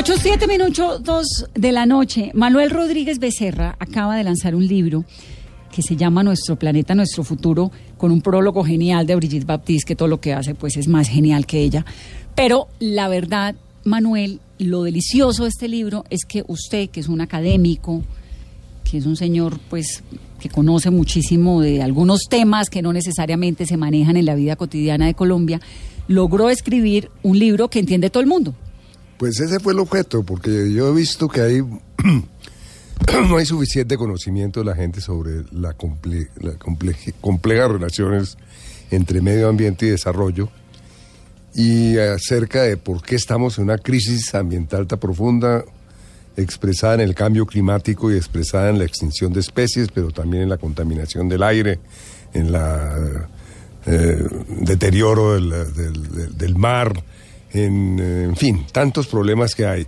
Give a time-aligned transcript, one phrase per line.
[0.00, 2.30] 8, 7 minutos de la noche.
[2.32, 5.04] Manuel Rodríguez Becerra acaba de lanzar un libro
[5.72, 9.96] que se llama Nuestro planeta, nuestro futuro, con un prólogo genial de Brigitte Baptiste, que
[9.96, 11.84] todo lo que hace pues es más genial que ella.
[12.36, 17.20] Pero la verdad, Manuel, lo delicioso de este libro es que usted, que es un
[17.20, 18.04] académico,
[18.88, 20.04] que es un señor pues
[20.38, 25.06] que conoce muchísimo de algunos temas que no necesariamente se manejan en la vida cotidiana
[25.06, 25.60] de Colombia,
[26.06, 28.54] logró escribir un libro que entiende todo el mundo.
[29.18, 31.60] Pues ese fue el objeto, porque yo he visto que hay
[33.28, 36.54] no hay suficiente conocimiento de la gente sobre la, comple la
[37.20, 38.38] complejas relaciones
[38.90, 40.48] entre medio ambiente y desarrollo
[41.54, 45.64] y acerca de por qué estamos en una crisis ambiental tan profunda
[46.36, 50.48] expresada en el cambio climático y expresada en la extinción de especies, pero también en
[50.48, 51.80] la contaminación del aire,
[52.32, 53.28] en la
[53.86, 54.24] eh,
[54.60, 56.92] deterioro del, mar,
[57.52, 59.86] en, en, fin, tantos problemas que hay.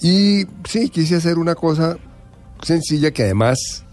[0.00, 1.96] Y sí, quise hacer una cosa
[2.62, 3.84] sencilla que además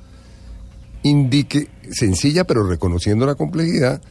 [1.04, 4.02] indique, sencilla pero reconociendo la complejidad,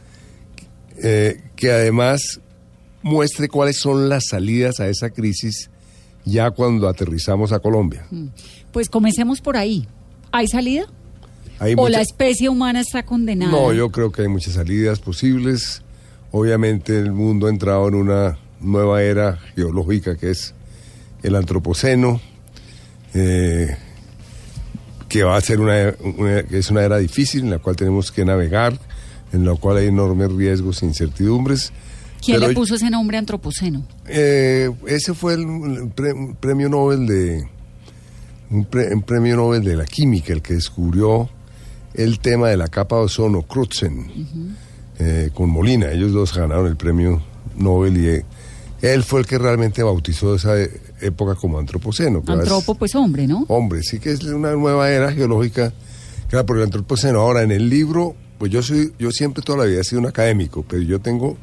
[1.03, 2.39] eh, que además
[3.01, 5.69] muestre cuáles son las salidas a esa crisis
[6.23, 8.07] ya cuando aterrizamos a Colombia.
[8.09, 8.27] Mm.
[8.71, 9.87] Pues comencemos por ahí.
[10.31, 10.85] ¿Hay salida?
[11.77, 13.51] ¿O la especie humana está condenada?
[13.51, 15.81] No, yo creo que hay muchas salidas posibles.
[16.31, 20.53] Obviamente el mundo ha entrado en una nueva era geológica que es
[21.23, 22.21] el antropoceno,
[23.13, 23.75] eh,
[25.09, 25.89] que va a ser una,
[26.51, 28.79] es una era difícil en la cual tenemos que navegar,
[29.33, 31.71] en la cual hay enormes riesgos e incertidumbres.
[32.23, 33.85] ¿Quién le puso ese nombre antropoceno?
[34.07, 35.91] Eh, ese fue el,
[36.39, 37.47] premio Nobel de
[38.49, 41.29] un, premio Nobel de la química, el que descubrió
[41.93, 44.55] el tema de la capa de ozono, Crutzen,
[44.99, 45.91] eh, con Molina.
[45.91, 47.21] Ellos dos ganaron el premio
[47.55, 48.23] Nobel y
[48.93, 50.53] él fue el que realmente bautizó esa
[51.01, 52.23] época como antropoceno.
[52.27, 53.45] Antropo, pues hombre, ¿no?
[53.47, 55.73] Hombre, sí que es una nueva era geológica,
[56.29, 57.21] claro, por el antropoceno.
[57.21, 60.07] Ahora, en el libro, pues yo soy, yo siempre toda la vida he sido un
[60.07, 61.37] académico, pero yo tengo,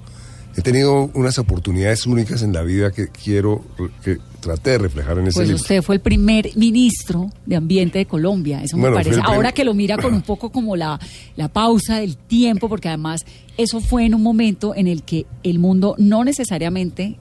[0.56, 3.64] he tenido unas oportunidades únicas en la vida que quiero,
[4.02, 5.62] que traté de reflejar en ese pues libro.
[5.62, 9.20] usted fue el primer ministro de Ambiente de Colombia, eso me parece.
[9.24, 11.00] Ahora que lo mira con un poco como la,
[11.36, 13.22] la pausa del tiempo, porque además
[13.56, 17.18] eso fue en un momento en el que el mundo no necesariamente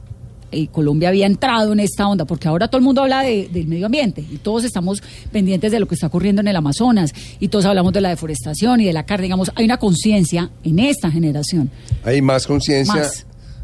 [0.51, 3.85] eh, Colombia había entrado en esta onda, porque ahora todo el mundo habla del medio
[3.85, 5.01] ambiente y todos estamos
[5.31, 8.81] pendientes de lo que está ocurriendo en el Amazonas y todos hablamos de la deforestación
[8.81, 9.23] y de la carne.
[9.23, 11.69] Digamos, hay una conciencia en esta generación.
[12.03, 13.09] Hay más conciencia.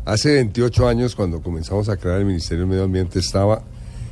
[0.05, 3.61] Hace 28 años, cuando comenzamos a crear el Ministerio del Medio Ambiente, estaba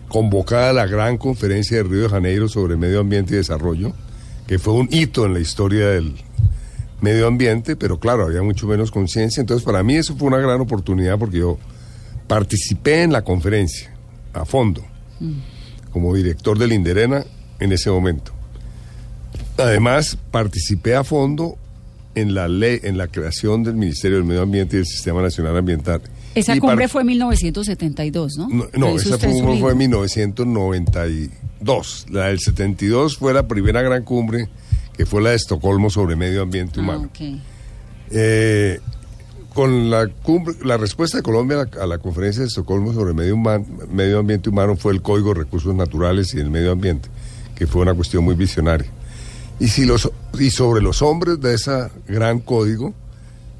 [0.10, 3.94] convocada la gran conferencia de Río de Janeiro sobre medio ambiente y desarrollo,
[4.48, 6.16] que fue un hito en la historia del
[7.02, 9.42] medio ambiente, pero claro, había mucho menos conciencia.
[9.42, 11.58] Entonces, para mí eso fue una gran oportunidad porque yo
[12.28, 13.92] Participé en la conferencia
[14.34, 14.86] a fondo
[15.92, 17.26] como director del Inderena
[17.60, 18.34] en ese momento.
[19.58, 21.58] Además, participé a fondo
[22.16, 25.56] en la ley, en la creación del Ministerio del Medio Ambiente y del Sistema Nacional
[25.58, 26.02] Ambiental.
[26.34, 28.48] Esa cumbre fue en 1972, ¿no?
[28.50, 32.08] No, no esa cumbre fue en 1992.
[32.12, 34.50] La del 72 fue la primera gran cumbre,
[34.98, 37.10] que fue la de Estocolmo sobre medio ambiente ah, humano.
[38.12, 38.80] eh,
[39.56, 40.10] con la,
[40.78, 45.02] respuesta de Colombia a la, conferencia de Estocolmo sobre medio, medio ambiente humano fue el
[45.02, 47.08] Código de Recursos Naturales y el Medio Ambiente,
[47.56, 48.92] que fue una cuestión muy visionaria.
[49.58, 51.72] Y, si los, y sobre los hombres de ese
[52.06, 52.94] gran código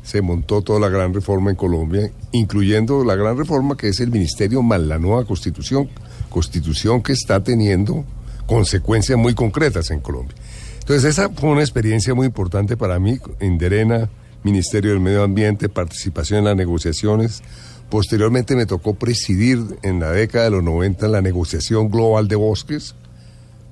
[0.04, 4.12] se montó toda la gran reforma en Colombia, incluyendo la gran reforma que es el
[4.12, 5.88] Ministerio más la nueva Constitución,
[6.30, 8.04] Constitución que está teniendo
[8.48, 10.36] consecuencias muy concretas en Colombia.
[10.80, 14.10] Entonces esa fue una experiencia muy importante para mí en Derena
[14.46, 17.42] Ministerio del Medio Ambiente, participación en las negociaciones.
[17.90, 22.94] Posteriormente me tocó presidir en la década de los 90 la negociación global de bosques.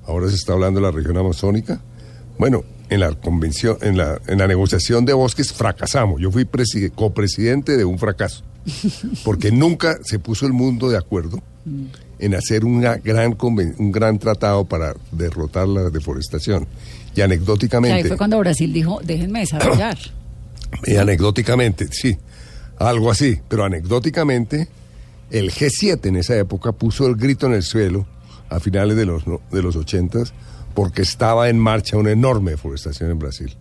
[0.08, 1.80] Ahora se está hablando de la región amazónica.
[2.40, 6.20] Bueno, en la convención, en la, en la negociación de bosques fracasamos.
[6.20, 6.48] Yo fui
[6.96, 8.44] copresidente de un fracaso.
[9.24, 11.40] Porque nunca se puso el mundo de acuerdo
[12.18, 16.66] en hacer una gran un gran tratado para derrotar la deforestación.
[17.16, 17.96] Y anecdóticamente.
[17.96, 20.00] ahí fue cuando Brasil dijo, déjenme desarrollar.
[20.86, 22.18] Y anecdóticamente, sí,
[22.78, 24.68] algo así, pero anecdóticamente,
[25.30, 28.06] el G7 en esa época puso el grito en el suelo
[28.50, 30.20] a finales de los, de los 80
[30.74, 33.56] porque estaba en marcha una enorme deforestación en Brasil.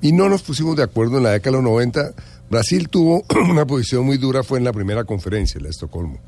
[0.00, 2.14] Y no nos pusimos de acuerdo en la década de los 90.
[2.50, 6.18] Brasil tuvo una posición muy dura, fue en la primera conferencia, la de Estocolmo,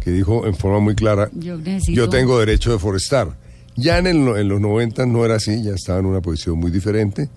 [0.00, 3.36] que dijo en forma muy clara, yo, tengo derecho a deforestar.
[3.76, 7.28] Ya en, en los 90 no era así, ya estaba en una posición muy diferente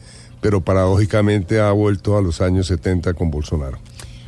[0.42, 3.78] pero paradójicamente ha vuelto a los años 70 con Bolsonaro.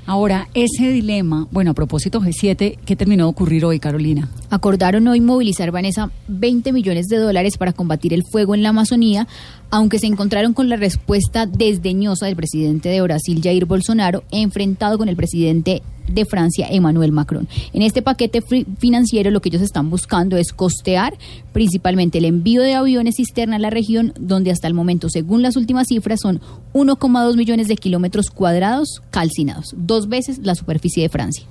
[0.09, 4.27] Ahora, ese dilema, bueno, a propósito G7, ¿qué terminó de ocurrir hoy, Carolina?
[4.49, 9.27] Acordaron hoy movilizar, Vanessa, 20 millones de dólares para combatir el fuego en la Amazonía,
[9.69, 15.09] aunque se encontraron con la respuesta desdeñosa del presidente de Brasil, Jair Bolsonaro, enfrentado con
[15.09, 17.47] el presidente de Francia, Emmanuel Macron.
[17.73, 21.17] En este paquete financiero lo que ellos están buscando es costear
[21.53, 25.55] principalmente el envío de aviones cisterna a la región, donde hasta el momento, según las
[25.55, 26.41] últimas cifras, son
[26.73, 31.45] 1,2 millones de kilómetros cuadrados calcinados, dos veces la superficie de Francia.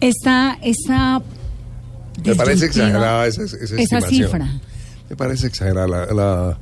[0.00, 1.22] Esta, esta
[2.24, 4.48] me parece exagerada esa, esa, cifra.
[5.08, 6.58] Me parece exagerada.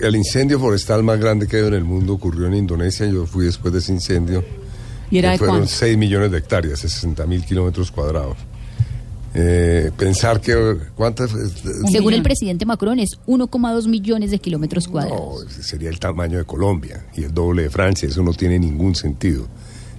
[0.00, 3.06] el incendio forestal más grande que hay en el mundo ocurrió en Indonesia.
[3.06, 4.44] Yo fui después de ese incendio
[5.10, 8.36] ¿Y era fueron 6 millones de hectáreas, 60 mil kilómetros cuadrados.
[9.38, 11.30] Eh, pensar que cuántas
[11.90, 15.44] según el presidente Macron es 1,2 millones de kilómetros cuadrados.
[15.44, 18.08] No, sería el tamaño de Colombia y el doble de Francia.
[18.08, 19.46] Eso no tiene ningún sentido.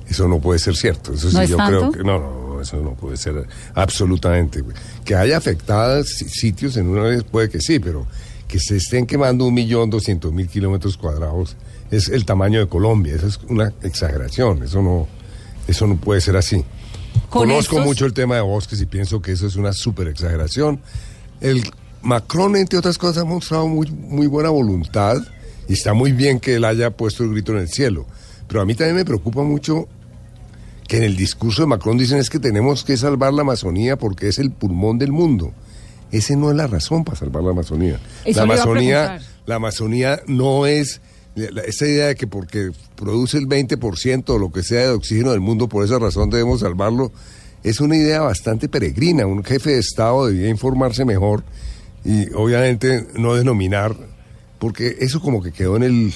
[0.09, 1.13] Eso no puede ser cierto.
[1.13, 4.63] Eso sí yo creo que no, no eso no puede ser absolutamente
[5.05, 8.05] que haya afectados sitios en una vez puede que sí pero
[8.47, 11.55] que se estén quemando un millón doscientos mil kilómetros cuadrados
[11.91, 13.15] es el tamaño de Colombia.
[13.15, 14.63] Eso es una exageración.
[14.63, 15.07] Eso no,
[15.67, 16.63] eso no puede ser así.
[17.29, 20.79] Conozco mucho el tema de bosques y pienso que eso es una super exageración.
[21.41, 21.63] El
[22.01, 25.17] Macron, entre otras cosas, ha mostrado muy, muy buena voluntad
[25.67, 28.05] y está muy bien que él haya puesto el grito en el cielo.
[28.47, 29.87] Pero a mí también me preocupa mucho
[30.87, 34.29] que en el discurso de Macron dicen es que tenemos que salvar la Amazonía porque
[34.29, 35.53] es el pulmón del mundo.
[36.11, 37.99] Ese no es la razón para salvar la Amazonía.
[38.25, 41.01] la Amazonía, la Amazonía no es
[41.65, 45.39] esa idea de que porque produce el 20% o lo que sea de oxígeno del
[45.39, 47.11] mundo, por esa razón debemos salvarlo,
[47.63, 49.25] es una idea bastante peregrina.
[49.25, 51.43] Un jefe de Estado debía informarse mejor
[52.03, 53.95] y obviamente no denominar,
[54.59, 56.13] porque eso como que quedó en el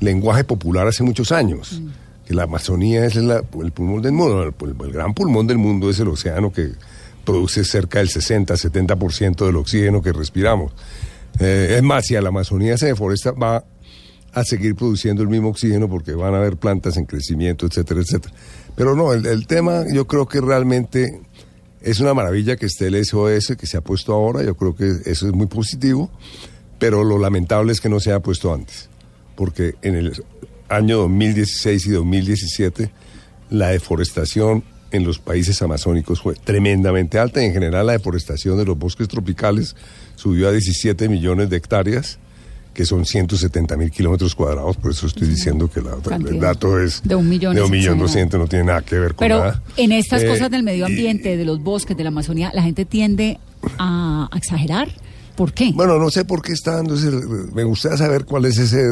[0.00, 2.26] lenguaje popular hace muchos años, mm.
[2.26, 3.42] que la Amazonía es el
[3.72, 6.72] pulmón del mundo, el, gran pulmón del mundo es el océano que
[7.24, 10.72] produce cerca del 60-70% del oxígeno que respiramos.
[11.40, 13.64] Eh, es más, si a la Amazonía se deforesta, va
[14.34, 18.34] a seguir produciendo el mismo oxígeno porque van a haber plantas en crecimiento, etcétera, etcétera.
[18.74, 21.20] Pero no, el, tema yo creo que realmente
[21.80, 24.90] es una maravilla que esté el SOS que se ha puesto ahora, yo creo que
[25.04, 26.10] eso es muy positivo,
[26.78, 28.88] pero lo lamentable es que no se haya puesto antes,
[29.36, 30.24] porque en el
[30.68, 32.90] año 2016 y 2017
[33.50, 38.64] la deforestación en los países amazónicos fue tremendamente alta y en general la deforestación de
[38.64, 39.76] los bosques tropicales
[40.16, 42.18] subió a 17 millones de hectáreas
[42.74, 47.14] que son 170 mil kilómetros cuadrados, por eso estoy diciendo que el dato es de
[47.14, 50.22] un millón, de un millón doscientos, no tiene nada que ver con Pero en estas
[50.22, 53.38] eh, cosas del medio ambiente, de los bosques, de la Amazonía, la gente tiende
[53.78, 54.88] a, exagerar.
[55.36, 55.72] ¿Por qué?
[55.72, 57.10] Bueno, no sé por qué está dando ese,
[57.52, 58.82] me gustaría saber cuál es ese,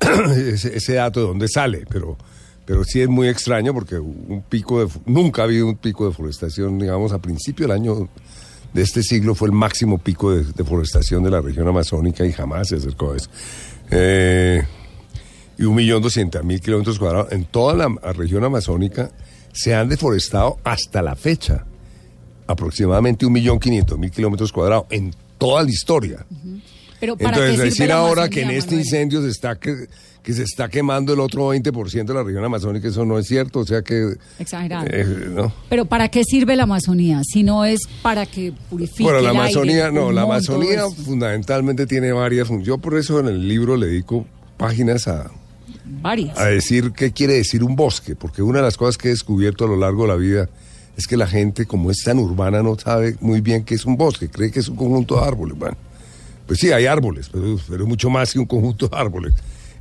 [0.74, 2.16] ese, dato de dónde sale, pero
[2.64, 6.10] pero sí es muy extraño porque un pico de nunca ha habido un pico de
[6.10, 8.08] deforestación, digamos, a principio del año
[8.72, 12.68] de este siglo fue el máximo pico de deforestación de la región amazónica y jamás
[12.68, 13.30] se acercó a eso.
[13.90, 14.62] Eh,
[15.58, 19.10] y un millón doscientos mil kilómetros cuadrados en toda la región amazónica
[19.52, 21.66] se han deforestado hasta la fecha
[22.46, 26.26] aproximadamente un millón quinientos mil kilómetros cuadrados en toda la historia.
[27.00, 29.58] Pero Entonces, decir ahora que en este incendio se está
[30.22, 33.60] que se está quemando el otro 20% de la región amazónica, eso no es cierto,
[33.60, 34.14] o sea que...
[34.38, 34.86] Exagerado.
[34.88, 35.04] Eh,
[35.68, 37.22] Pero ¿para qué sirve la Amazonía?
[37.24, 42.46] Si no es para que purifique Bueno, la Amazonía, no, la Amazonía fundamentalmente tiene varias
[42.46, 42.68] funciones.
[42.68, 44.26] Yo por eso en el libro le dedico
[44.56, 45.30] páginas a...
[45.84, 46.38] Varias.
[46.38, 49.64] A decir qué quiere decir un bosque, porque una de las cosas que he descubierto
[49.64, 50.48] a lo largo de la vida
[50.96, 53.96] es que la gente, como es tan urbana, no sabe muy bien qué es un
[53.96, 55.58] bosque, cree que es un conjunto de árboles.
[55.58, 55.76] Bueno,
[56.46, 59.34] pues sí, hay árboles, pero, pero mucho más que un conjunto de árboles.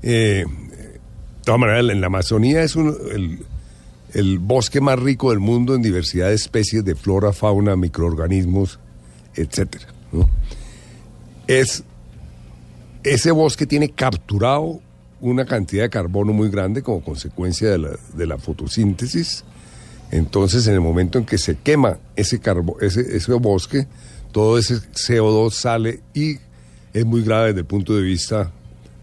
[0.03, 2.75] Eh, de todas maneras, en la Amazonía es
[4.13, 8.79] el, bosque más rico del mundo en diversidad de especies de flora, fauna, microorganismos,
[9.35, 9.87] etcétera.
[11.47, 11.83] Es,
[13.03, 14.81] ese bosque tiene capturado
[15.19, 19.43] una cantidad de carbono muy grande como consecuencia de la, fotosíntesis.
[20.11, 23.87] Entonces, en el momento en que se quema ese, carbo, ese bosque,
[24.31, 26.37] todo ese CO2 sale y
[26.93, 28.51] es muy grave desde el punto de vista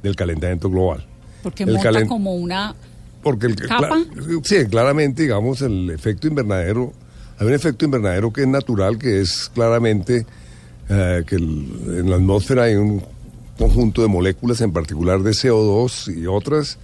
[0.02, 1.06] del calentamiento global.
[1.42, 2.74] Porque el monta como una
[3.22, 4.04] porque el, ¿Capa?
[4.42, 6.92] sí, claramente, digamos, el efecto invernadero,
[7.38, 10.24] hay un efecto invernadero que es natural, que es claramente
[10.88, 13.02] eh, que en la atmósfera hay un
[13.58, 16.78] conjunto de moléculas, en particular de CO2 y otras,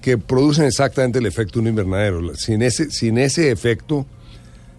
[0.00, 2.34] que producen exactamente el efecto de un invernadero.
[2.34, 4.04] Sin ese, sin ese efecto,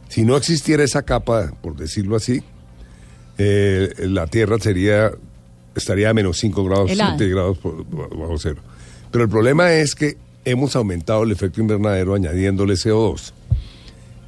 [0.10, 2.44] si no existiera esa capa, por decirlo así,
[3.38, 5.12] eh, la Tierra sería
[5.76, 8.62] estaría a menos 5 grados centígrados bajo cero.
[9.12, 13.34] Pero el problema es que hemos aumentado el efecto invernadero añadiéndole CO2.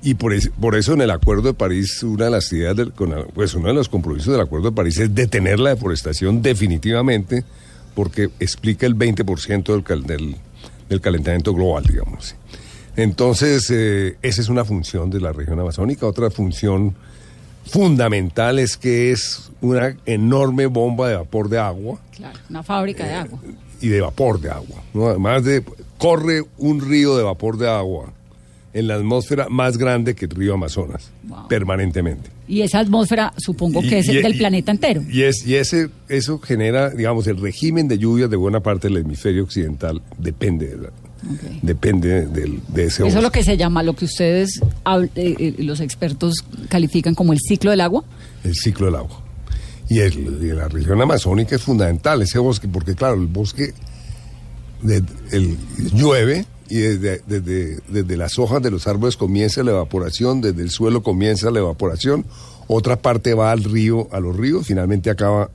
[0.03, 3.53] Y por, por eso en el Acuerdo de París, una de las ideas, del, pues
[3.53, 7.43] uno de los compromisos del Acuerdo de París es detener la deforestación definitivamente,
[7.93, 10.35] porque explica el 20% del, del,
[10.89, 12.35] del, calentamiento global, digamos.
[12.95, 16.07] Entonces, eh, esa es una función de la región amazónica.
[16.07, 16.95] Otra función
[17.71, 21.99] fundamental es que es una enorme bomba de vapor de agua.
[22.15, 23.39] Claro, una fábrica de agua.
[23.79, 24.83] Y de vapor de agua.
[24.93, 25.07] ¿no?
[25.07, 25.63] Además de,
[25.97, 28.11] corre un río de vapor de agua
[28.73, 31.11] en la atmósfera más grande que el río Amazonas,
[31.49, 32.29] permanentemente.
[32.47, 35.03] Y esa atmósfera supongo que es del planeta entero.
[35.09, 38.97] Y, es, y ese, eso genera, digamos, el régimen de lluvias de buena parte del
[38.97, 40.89] hemisferio occidental depende de
[41.61, 45.55] Depende del, de ese Eso es lo que se llama, lo que ustedes, eh, eh,
[45.59, 48.03] los expertos, califican como el ciclo del agua.
[48.43, 49.21] El ciclo del agua.
[49.87, 53.73] Y, el, la región amazónica es fundamental, ese bosque, porque claro, el bosque
[55.31, 55.57] el,
[55.93, 57.21] llueve y desde,
[57.87, 62.25] desde, las hojas de los árboles comienza la evaporación, desde el suelo comienza la evaporación,
[62.67, 65.49] otra parte va al río, a los ríos, finalmente acaba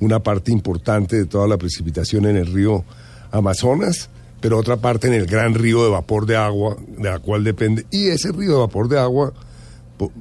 [0.00, 2.84] una parte importante de toda la precipitación en el río
[3.30, 4.08] Amazonas,
[4.42, 7.86] pero otra parte en el gran río de vapor de agua, de la cual depende,
[7.90, 9.32] y ese río de vapor de agua,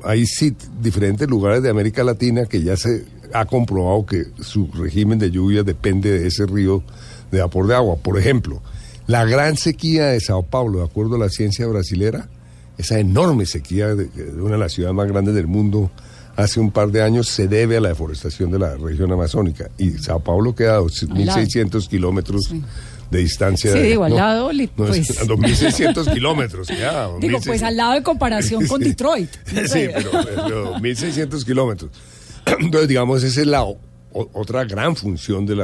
[0.03, 5.17] hay sí, diferentes lugares de América Latina que ya se ha comprobado que su régimen
[5.17, 6.83] de lluvia depende de ese río
[7.31, 7.95] de vapor de agua.
[7.95, 8.61] Por ejemplo,
[9.07, 12.29] la gran sequía de Sao Paulo, de acuerdo a la ciencia brasilera,
[12.77, 14.07] esa enorme sequía de,
[14.39, 15.89] una de las ciudades más grandes del mundo
[16.35, 19.69] hace un par de años se debe a la deforestación de la región amazónica.
[19.77, 22.53] Y Sao Paulo queda a 2.600 kilómetros
[23.11, 23.73] de distancia.
[23.73, 25.09] Sí, digo, al lado, no, pues.
[25.27, 26.67] 2.600 kilómetros.
[27.19, 29.29] digo, pues al lado de comparación con Detroit.
[29.45, 31.91] sí, pero, 1.600 kilómetros.
[32.59, 33.65] Entonces, digamos, ese es la
[34.13, 35.61] otra gran función del,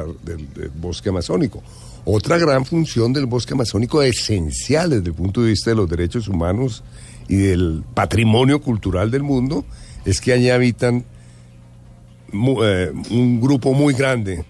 [0.75, 1.63] bosque amazónico.
[2.05, 6.27] Otra gran función del bosque amazónico esencial desde el punto de vista de los derechos
[6.27, 6.83] humanos
[7.27, 9.65] y del patrimonio cultural del mundo
[10.05, 11.03] es que allí habitan
[12.31, 14.45] eh, un grupo muy grande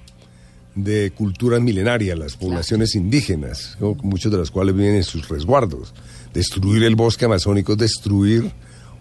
[0.77, 5.93] de culturas milenarias, las poblaciones indígenas, muchos de las cuales viven en sus resguardos.
[6.33, 8.51] Destruir el bosque amazónico es destruir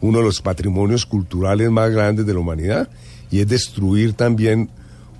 [0.00, 2.88] uno de los patrimonios culturales más grandes de la humanidad
[3.30, 4.70] y es destruir también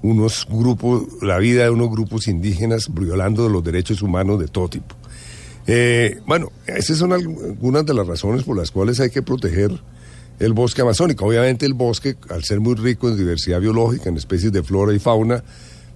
[0.03, 4.95] unos grupos, la vida de unos grupos indígenas violando los derechos humanos de todo tipo.
[5.67, 9.73] Eh, bueno, esas son algunas de las razones por las cuales hay que proteger
[10.39, 11.27] el bosque amazónico.
[11.27, 14.99] Obviamente el bosque, al ser muy rico en diversidad biológica, en especies de flora y
[14.99, 15.43] fauna,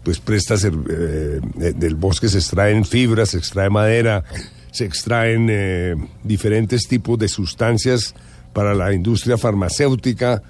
[0.03, 1.41] pues presta ser, eh,
[1.77, 4.25] del bosque se extraen fibras, se extrae madera,
[4.73, 8.15] se extraen eh, diferentes tipos de sustancias
[8.53, 10.43] para la industria farmacéutica.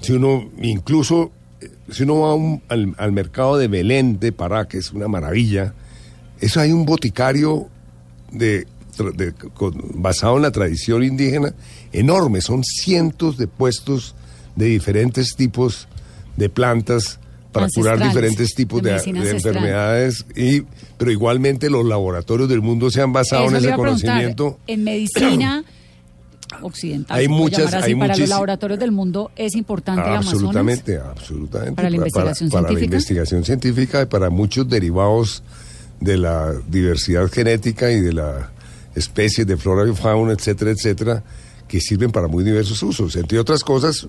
[0.00, 1.32] Si uno incluso
[1.90, 5.74] si uno va al, mercado de Belén de Pará, que es una maravilla,
[6.40, 7.68] eso hay un boticario
[8.30, 8.66] de,
[9.94, 11.54] basado en la tradición indígena
[11.92, 14.14] enorme, son cientos de puestos
[14.56, 15.88] de diferentes tipos
[16.36, 17.18] de plantas
[17.52, 20.62] para curar diferentes tipos de, enfermedades y
[20.96, 25.64] pero igualmente los laboratorios del mundo se han basado en ese conocimiento en medicina
[26.62, 27.18] occidental.
[27.18, 30.98] Hay muchas, hay para los laboratorios del mundo es importante absolutamente.
[30.98, 32.62] Absolutamente, Para la investigación científica.
[32.62, 35.42] Para la investigación científica y para muchos derivados
[36.00, 38.50] de la diversidad genética y de la
[38.94, 41.22] especie de flora y fauna, etcétera, etcétera,
[41.68, 43.16] que sirven para muy diversos usos.
[43.16, 44.08] Entre otras cosas,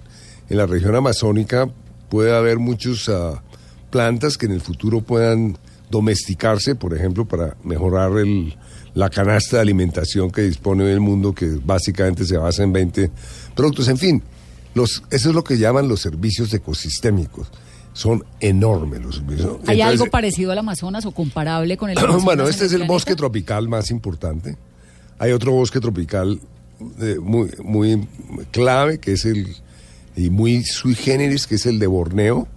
[0.50, 1.70] en la región amazónica
[2.10, 3.42] puede haber muchas ah,
[3.90, 5.58] plantas que en el futuro puedan
[5.90, 8.56] domesticarse, por ejemplo, para mejorar el,
[8.96, 13.12] la canasta de alimentación que dispone el mundo, que básicamente se basa en 20
[13.56, 13.88] productos.
[13.88, 14.24] En fin,
[14.74, 17.48] los, eso es lo que llaman los servicios ecosistémicos.
[17.94, 19.58] Son enormes los servicios.
[19.68, 22.24] ¿Hay algo parecido al Amazonas o comparable con el Amazonas?
[22.24, 24.58] bueno, este es el bosque tropical más importante.
[25.20, 26.40] Hay otro bosque tropical
[27.00, 28.08] eh, muy, muy
[28.52, 29.56] clave, que es el,
[30.16, 32.48] y muy sui generis, que es el de Borneo,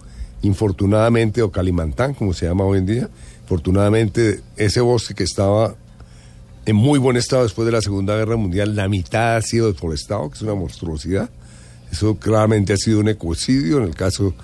[0.42, 3.10] infortunadamente, o Calimantán, como se llama hoy en día.
[3.44, 5.75] Afortunadamente, ese bosque que estaba
[6.66, 8.75] en muy buen estado después de la Segunda Guerra Mundial.
[8.75, 11.30] La mitad ha sido deforestado, que es una monstruosidad.
[11.90, 14.34] Eso claramente ha sido un ecocidio en el caso.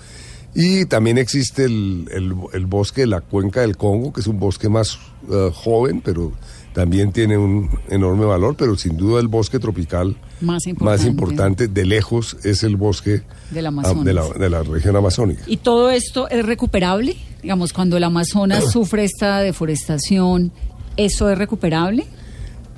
[0.55, 2.07] Y también existe el,
[2.53, 6.31] el, bosque de la cuenca del Congo, que es un bosque más eh, joven, pero
[6.73, 11.67] también tiene un enorme valor, pero sin duda el bosque tropical más importante, más importante
[11.67, 15.43] de lejos es el bosque de la, de la, región amazónica.
[15.47, 17.15] ¿Y todo esto es recuperable?
[17.41, 20.51] Digamos, cuando el Amazonas sufre esta deforestación,
[20.97, 22.05] ¿Eso es recuperable?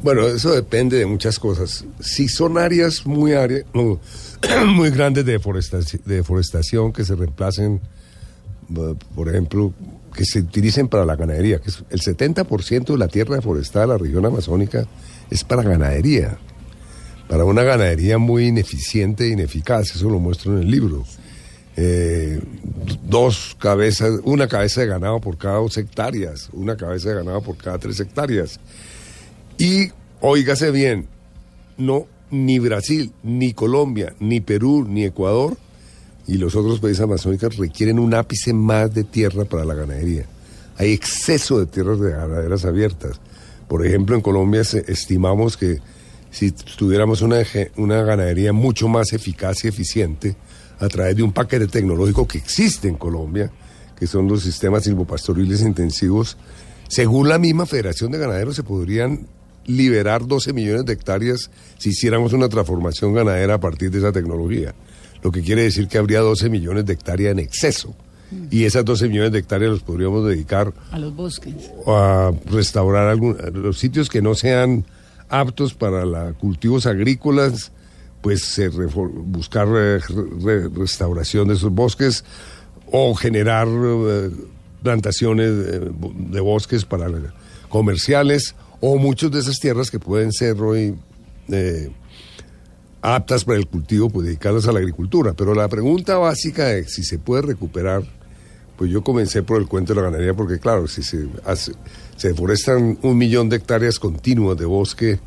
[0.02, 1.86] Bueno, eso depende de muchas cosas.
[2.00, 3.34] Si son áreas muy,
[4.68, 7.82] muy grandes de deforestación, de deforestación que se reemplacen,
[9.16, 9.74] por ejemplo,
[10.16, 13.92] que se utilicen para la ganadería, que es el 70% de la tierra deforestada de
[13.94, 14.88] la región amazónica
[15.30, 16.38] es para ganadería,
[17.28, 21.04] para una ganadería muy ineficiente e ineficaz, eso lo muestro en el libro.
[21.78, 22.40] Eh,
[23.04, 27.58] dos cabezas, una cabeza de ganado por cada dos hectáreas, una cabeza de ganado por
[27.58, 28.60] cada tres hectáreas.
[29.58, 29.92] Y,
[30.22, 31.08] óigase bien,
[31.78, 35.58] no, ni Brasil, ni Colombia, ni Perú, ni Ecuador
[36.28, 40.26] y los otros países amazónicos requieren un ápice más de tierra para la ganadería.
[40.78, 43.20] Hay exceso de tierras de ganaderas abiertas.
[43.68, 45.80] Por ejemplo, en Colombia estimamos que
[46.32, 47.38] si tuviéramos una,
[47.78, 50.36] una ganadería mucho más eficaz y eficiente
[50.80, 53.52] a través de un paquete tecnológico que existe en Colombia,
[53.98, 56.38] que son los sistemas silvopastoriles intensivos,
[56.90, 59.28] según la misma Federación de Ganaderos se podrían
[59.66, 64.76] liberar 12 millones de hectáreas si hiciéramos una transformación ganadera a partir de esa tecnología
[65.26, 67.96] lo que quiere decir que habría 12 millones de hectáreas en exceso.
[68.52, 71.72] Y esas 12 millones de hectáreas los podríamos dedicar a los bosques.
[71.88, 74.86] A restaurar algún, los sitios que no sean
[75.28, 77.72] aptos para la, cultivos agrícolas,
[78.22, 78.62] pues
[79.26, 82.24] buscar restauración de esos bosques
[82.92, 84.30] o generar eh,
[84.84, 85.52] plantaciones
[86.06, 87.08] de, bosques para
[87.70, 90.94] comerciales o muchas de esas tierras que pueden ser hoy
[91.50, 91.90] eh,
[93.14, 95.34] aptas para el cultivo, pues dedicarlas a la agricultura.
[95.34, 98.04] Pero la pregunta básica es si se puede recuperar,
[98.78, 101.74] pues yo comencé por el cuento de la ganadería, porque claro, si se, hace,
[102.18, 105.20] se deforestan un millón de hectáreas continuas de bosque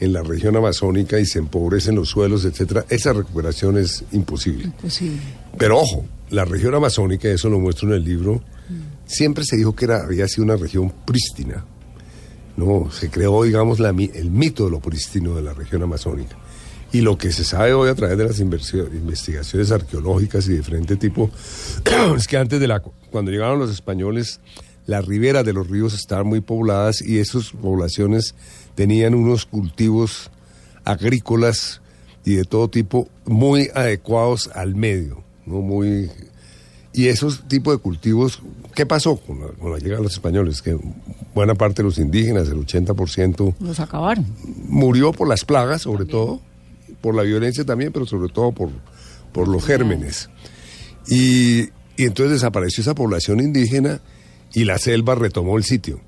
[0.00, 4.64] en la región amazónica y se empobrecen los suelos, etcétera, esa recuperación es imposible.
[4.64, 5.22] Imposible.
[5.56, 8.42] Pero ojo, la región amazónica, eso lo muestro en el libro,
[9.06, 11.64] siempre se dijo que era, había sido una región prístina.
[12.56, 16.36] No, se creó, digamos, la, el mito de lo prístino de la región amazónica.
[16.94, 20.94] Y lo que se sabe hoy a través de las investigaciones arqueológicas y de diferente
[20.94, 21.28] tipo
[22.16, 24.38] es que antes de la cuando llegaron los españoles
[24.86, 28.36] las riberas de los ríos estaban muy pobladas y esas poblaciones
[28.76, 30.30] tenían unos cultivos
[30.84, 31.80] agrícolas
[32.24, 36.12] y de todo tipo muy adecuados al medio, no muy
[36.92, 38.40] y esos tipos de cultivos,
[38.72, 40.62] ¿qué pasó con la, con la llegada de los españoles?
[40.62, 40.78] Que
[41.34, 43.56] buena parte de los indígenas, el 80%...
[43.58, 44.24] Los acabaron.
[44.68, 46.40] Murió por las plagas, sobre todo
[47.04, 48.70] por la violencia también, pero sobre todo por,
[49.30, 50.30] por los gérmenes.
[51.06, 54.00] Y, entonces desapareció esa población indígena
[54.54, 56.00] y la selva retomó el sitio.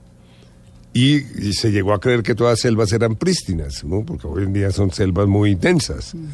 [0.94, 1.20] Y,
[1.52, 4.06] se llegó a creer que todas las selvas eran prístinas, ¿no?
[4.06, 6.14] porque hoy en día son selvas muy densas.
[6.14, 6.28] Mm.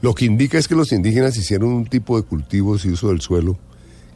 [0.00, 3.20] Lo que indica es que los indígenas hicieron un tipo de cultivos y uso del
[3.20, 3.56] suelo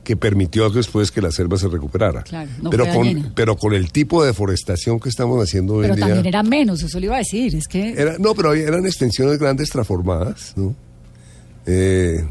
[0.05, 2.25] que permitió después que la selva se recuperara.
[2.71, 6.07] pero, con, pero con el tipo de deforestación que estamos haciendo hoy en día...
[6.07, 7.93] Pero también era menos, eso le iba a decir, es que...
[7.93, 10.75] Era, no, pero eran extensiones grandes transformadas, ¿no?
[11.67, 12.25] Eh,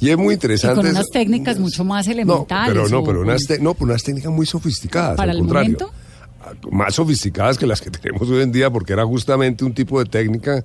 [0.00, 0.76] y es muy interesante...
[0.76, 2.74] con unas técnicas mucho más elementales.
[2.74, 5.78] No, pero no, pero unas, no, pero unas técnicas muy sofisticadas, ¿Para al el contrario.
[5.78, 6.70] Momento?
[6.70, 10.04] Más sofisticadas que las que tenemos hoy en día, porque era justamente un tipo de
[10.04, 10.64] técnica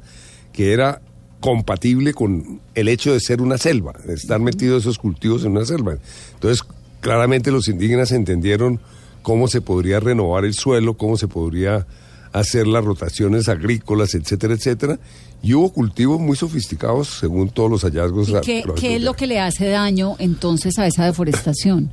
[0.52, 1.02] que era
[1.40, 5.66] compatible con el hecho de ser una selva, de estar metidos esos cultivos en una
[5.66, 5.98] selva.
[6.34, 6.64] Entonces,
[7.00, 8.80] claramente los indígenas entendieron
[9.22, 11.86] cómo se podría renovar el suelo, cómo se podría
[12.32, 15.00] hacer las rotaciones agrícolas, etcétera, etcétera.
[15.42, 18.32] Y hubo cultivos muy sofisticados según todos los hallazgos.
[18.44, 21.90] qué, qué es lo que le hace daño entonces a esa deforestación?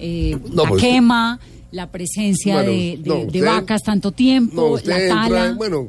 [0.00, 5.54] Eh, la pues, quema, la presencia de, vacas tanto tiempo, la tala.
[5.56, 5.88] bueno,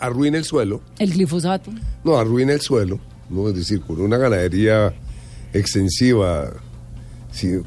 [0.00, 0.80] arruina el suelo.
[0.98, 1.70] ¿El glifosato?
[2.04, 2.98] No, arruina el suelo.
[3.28, 3.48] ¿no?
[3.48, 4.92] Es decir, con una ganadería
[5.52, 6.52] extensiva,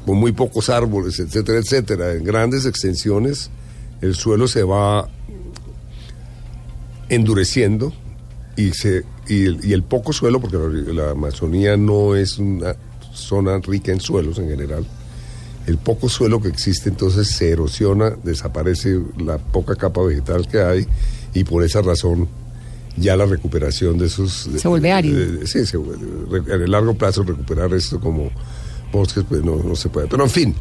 [0.04, 3.50] con muy pocos árboles, etcétera, etcétera, en grandes extensiones,
[4.00, 5.08] el suelo se va
[7.08, 7.92] endureciendo
[8.56, 10.56] y, se, y, el, poco suelo, porque
[10.92, 12.76] la, Amazonía no es una
[13.12, 14.86] zona rica en suelos en general,
[15.66, 20.86] el poco suelo que existe entonces se erosiona, desaparece la poca capa vegetal que hay
[21.34, 22.28] y por esa razón
[22.96, 24.48] ya la recuperación de esos...
[24.56, 25.46] Se vuelve árido.
[25.46, 28.30] sí, en el largo plazo recuperar esto como
[28.92, 30.06] bosques pues no, no se puede.
[30.06, 30.54] Pero en fin,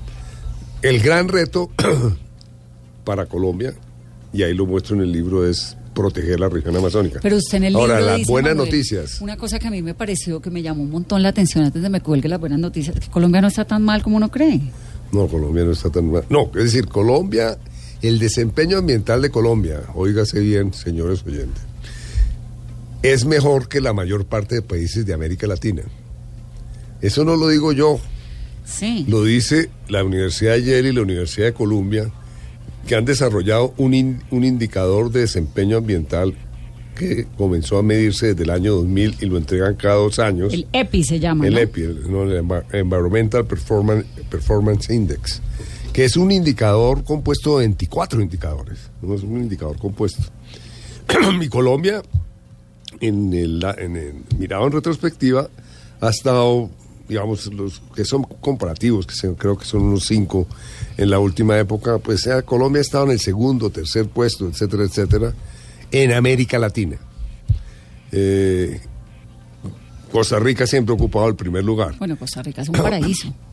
[0.82, 1.70] el gran reto
[3.04, 3.74] para Colombia,
[4.34, 7.20] y ahí lo muestro en el libro, es proteger la región amazónica.
[7.22, 9.22] Pero usted en el libro Ahora, las buenas noticias.
[9.22, 11.82] Una cosa que a mí me pareció que me llamó un montón la atención antes
[11.82, 14.62] de me cuelgue las buenas noticias, que Colombia no está tan mal como uno cree.
[15.12, 16.26] No, Colombia no está tan mal.
[16.30, 17.60] No, es decir, Colombia
[18.04, 21.64] el desempeño ambiental de Colombia, óigase bien, señores oyentes,
[23.02, 25.84] es mejor que la mayor parte de países de América Latina.
[27.02, 28.00] Eso no lo digo yo.
[28.66, 29.06] Sí.
[29.08, 32.12] Lo dice la Universidad de Yale y la Universidad de Columbia,
[32.88, 36.36] que han desarrollado un, un indicador de desempeño ambiental
[36.98, 40.54] que comenzó a medirse desde el año 2000 y lo entregan cada dos años.
[40.54, 41.48] El EPI se llama.
[41.48, 42.42] El EPI, el,
[42.74, 45.42] Environmental Performance, Performance Index
[45.94, 50.24] que es un indicador compuesto de 24 indicadores, no es un indicador compuesto.
[51.38, 52.02] Mi Colombia,
[53.00, 55.48] en el, en mirado en retrospectiva,
[56.02, 56.72] ha estado,
[57.08, 60.48] digamos, los que son comparativos, que creo que son unos cinco
[60.98, 65.34] en la última época, pues Colombia ha estado en el segundo, tercer puesto, etcétera, etcétera,
[65.92, 66.98] en América Latina.
[68.12, 68.82] Eh,
[70.12, 71.96] Costa Rica siempre ha ocupado el primer lugar.
[72.00, 73.34] Bueno, Costa Rica es un paraíso.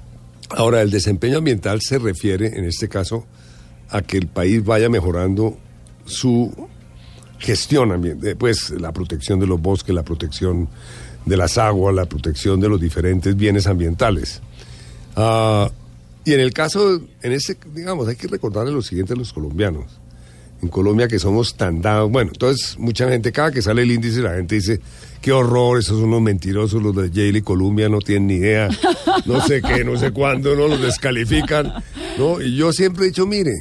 [0.50, 3.26] Ahora, el desempeño ambiental se refiere, en este caso,
[3.88, 5.56] a que el país vaya mejorando
[6.04, 6.52] su
[7.38, 10.68] gestión ambiental, pues la protección de los bosques, la protección
[11.24, 14.42] de las aguas, la protección de los diferentes bienes ambientales.
[15.16, 15.70] Ah,
[16.24, 19.86] y en el caso, en ese, digamos, hay que recordarle lo siguiente a los colombianos.
[20.62, 24.20] En Colombia que somos tan dados, bueno, entonces mucha gente, cada que sale el índice,
[24.20, 24.80] la gente dice,
[25.20, 28.68] qué horror, esos son unos mentirosos, los de Yale y Columbia no tienen ni idea,
[29.26, 31.72] no sé qué, no sé cuándo, no los descalifican,
[32.18, 32.40] ¿no?
[32.40, 33.52] Y yo siempre he dicho, mire,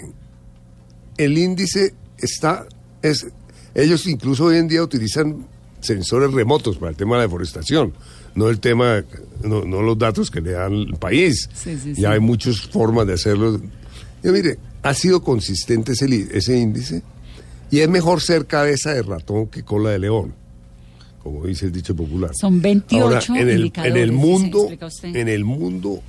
[1.18, 2.66] el índice está,
[3.02, 3.28] es,
[3.76, 5.46] ellos incluso hoy en día utilizan
[5.82, 7.94] sensores remotos para el tema de la deforestación,
[8.36, 9.04] no el tema,
[9.44, 11.50] no, los datos que le dan el país.
[11.96, 13.60] Ya hay muchas formas de hacerlo.
[14.24, 17.02] Yo, mire, ha sido consistente ese, ese índice
[17.72, 20.39] y es mejor ser cabeza de ratón que cola de león
[21.22, 22.32] como dice el dicho popular.
[22.40, 24.70] Son 28 en el, en el mundo,
[25.04, 26.02] en el mundo,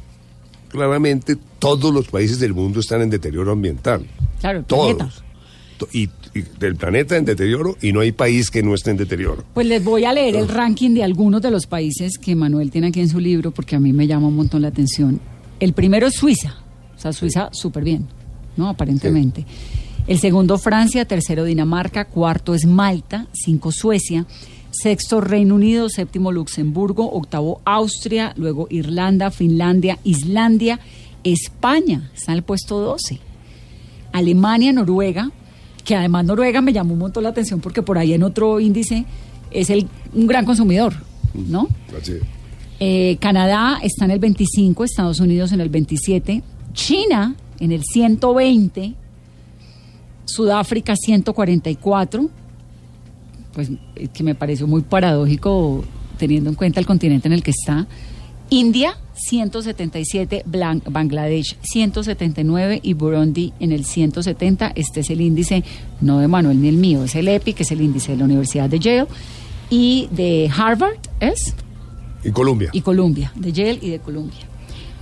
[0.68, 4.07] claramente todos los países del mundo están en deterioro ambiental.
[4.40, 5.23] Claro, todos.
[5.92, 6.09] Y,
[6.61, 9.44] del planeta en deterioro y no hay país que no esté en deterioro.
[9.53, 12.88] Pues les voy a leer el ranking de algunos de los países que Manuel tiene
[12.88, 15.20] aquí en su libro porque a mí me llama un montón la atención.
[15.59, 16.55] El primero es Suiza,
[16.96, 18.07] o sea, Suiza súper bien,
[18.57, 18.68] ¿no?
[18.68, 19.44] Aparentemente.
[20.07, 24.27] El segundo Francia, tercero Dinamarca, cuarto es Malta, cinco Suecia,
[24.70, 30.80] sexto Reino Unido, séptimo Luxemburgo, octavo Austria, luego Irlanda, Finlandia, Islandia,
[31.24, 33.20] España, está en el puesto 12.
[34.12, 35.30] Alemania, Noruega,
[35.85, 39.04] que además Noruega me llamó un montón la atención porque por ahí en otro índice
[39.50, 40.94] es el, un gran consumidor,
[41.35, 41.68] ¿no?
[42.78, 48.94] Eh, Canadá está en el 25, Estados Unidos en el 27, China en el 120,
[50.24, 52.30] Sudáfrica 144,
[53.61, 55.85] pues eh, que me pareció muy paradójico
[56.16, 57.87] teniendo en cuenta el continente en el que está.
[58.49, 64.73] India 177, Bangladesh 179 y Burundi en el 170.
[64.75, 65.62] Este es el índice,
[66.01, 68.25] no de Manuel ni el mío, es el EPI, que es el índice de la
[68.25, 69.07] Universidad de Yale.
[69.68, 71.55] Y de Harvard es.
[72.25, 72.70] Y Columbia.
[72.73, 74.49] Y Columbia, de Yale y de Columbia.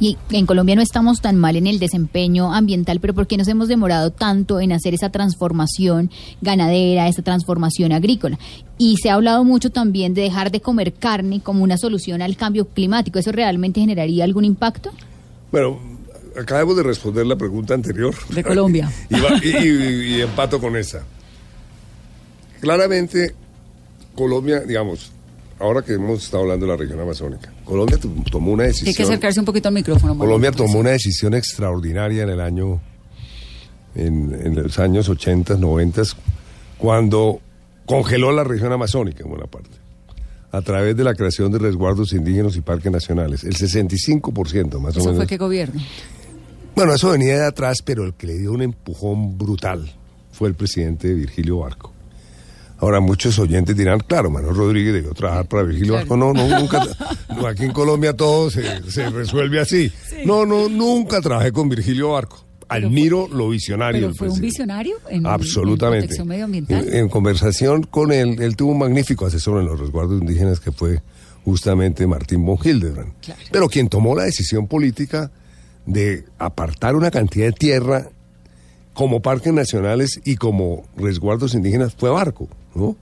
[0.00, 3.48] Y en Colombia no estamos tan mal en el desempeño ambiental, pero ¿por qué nos
[3.48, 8.38] hemos demorado tanto en hacer esa transformación ganadera, esa transformación agrícola?
[8.78, 12.36] Y se ha hablado mucho también de dejar de comer carne como una solución al
[12.36, 13.18] cambio climático.
[13.18, 14.92] ¿Eso realmente generaría algún impacto?
[15.50, 15.80] Bueno,
[16.40, 18.14] acabamos de responder la pregunta anterior.
[18.28, 18.90] De Colombia.
[19.42, 21.02] y empato con esa.
[22.60, 23.34] Claramente,
[24.14, 25.12] Colombia, digamos,
[25.58, 27.98] ahora que hemos estado hablando de la región amazónica, Colombia
[28.30, 28.88] tomó una decisión.
[28.88, 30.16] Hay que acercarse un poquito al micrófono.
[30.16, 32.80] Colombia tomó una decisión extraordinaria en el año,
[33.94, 36.02] en, los años 80, 90,
[36.78, 37.40] cuando
[37.86, 39.76] congeló la región amazónica en buena parte,
[40.52, 43.44] a través de la creación de resguardos indígenas y parques nacionales.
[43.44, 44.96] El 65% más o menos.
[44.96, 45.80] ¿Eso fue qué gobierno?
[46.74, 49.90] Bueno, eso venía de atrás, pero el que le dio un empujón brutal
[50.30, 51.92] fue el presidente Virgilio Barco.
[52.80, 56.16] Ahora muchos oyentes dirán, claro, Manuel Rodríguez debió trabajar para Virgilio Barco.
[56.16, 56.86] No, no, nunca.
[57.48, 59.90] aquí en Colombia todo se, resuelve así.
[60.24, 62.44] No, no, nunca trabajé con Virgilio Barco.
[62.68, 64.02] Admiro lo visionario.
[64.02, 66.04] ¿Pero fue un visionario en, Absolutamente.
[66.04, 66.94] En protección medioambiental?
[66.94, 71.00] En, conversación con él, él tuvo un magnífico asesor en los resguardos indígenas que fue
[71.44, 73.12] justamente Martín von Hildebrand.
[73.50, 75.32] Pero quien tomó la decisión política
[75.86, 78.08] de apartar una cantidad de tierra
[78.92, 82.48] como parques nacionales y como resguardos indígenas fue Barco.
[82.74, 82.96] ¿No?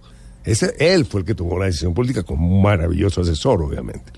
[0.46, 4.12] Ese, él fue el que tomó la decisión política con un maravilloso asesor, obviamente.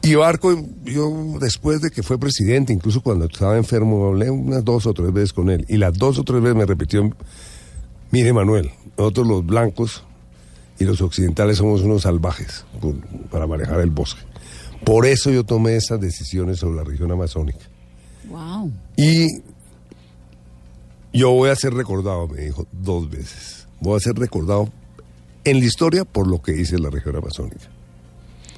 [0.00, 4.86] Y Barco, yo después de que fue presidente, incluso cuando estaba enfermo, hablé unas dos
[4.86, 5.66] o tres veces con él.
[5.68, 7.10] Y las dos o tres veces me repitió,
[8.10, 10.04] mire Manuel, nosotros los blancos
[10.78, 12.64] y los occidentales somos unos salvajes
[13.30, 14.22] para manejar el bosque.
[14.86, 17.66] Por eso yo tomé esas decisiones sobre la región amazónica.
[18.28, 18.72] Wow.
[18.96, 19.28] Y
[21.12, 24.70] yo voy a ser recordado, me dijo, dos veces voy a ser recordado
[25.44, 27.68] en la historia por lo que hice en la región amazónica.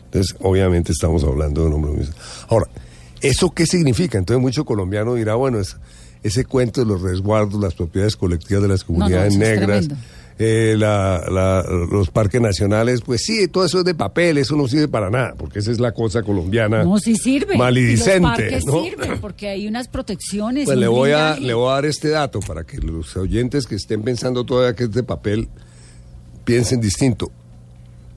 [0.05, 2.07] Entonces, obviamente estamos hablando de un hombre.
[2.49, 2.67] Ahora,
[3.21, 4.19] ¿eso qué significa?
[4.19, 5.77] Entonces, mucho colombiano dirá, bueno, es,
[6.23, 9.89] ese cuento de los resguardos, las propiedades colectivas de las comunidades negras,
[10.39, 15.11] eh, los parques nacionales, pues sí, todo eso es de papel, eso no sirve para
[15.11, 16.85] nada, porque esa es la cosa colombiana.
[16.85, 17.57] No, sí sirve.
[17.57, 18.21] Malidicente.
[18.21, 20.67] los parques sirven, porque hay unas protecciones.
[20.67, 23.77] Pues le voy, a, le voy a dar este dato para que los oyentes que
[23.77, 25.49] estén pensando todavía que es de papel
[26.45, 27.31] piensen distinto.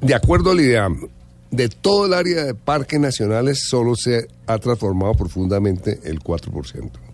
[0.01, 1.08] De acuerdo al IDEAM,
[1.51, 7.09] de todo el área de parques nacionales solo se ha transformado profundamente el 4%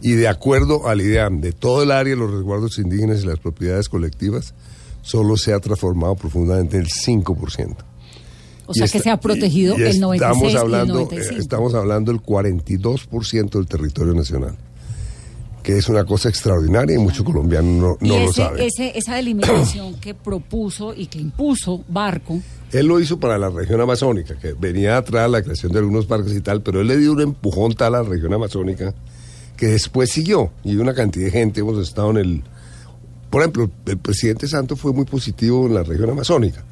[0.00, 3.38] y de acuerdo al IDEAM de todo el área de los resguardos indígenas y las
[3.38, 4.54] propiedades colectivas,
[5.02, 7.76] solo se ha transformado profundamente el 5%.
[8.66, 12.12] O sea que se ha protegido el 96 estamos hablando, y el eh, Estamos hablando
[12.12, 14.56] del 42% del territorio nacional,
[15.62, 18.68] que es una cosa extraordinaria y muchos colombianos no, lo saben.
[18.76, 22.40] esa delimitación que propuso y que impuso Barco...
[22.72, 26.34] Él lo hizo para la región amazónica, que venía atrás la creación de algunos parques
[26.34, 28.92] y tal, pero él le dio un empujón tal a la región amazónica
[29.56, 32.42] que después siguió y una cantidad de gente hemos estado en el...
[33.30, 36.64] Por ejemplo, el presidente Santos fue muy positivo en la región amazónica.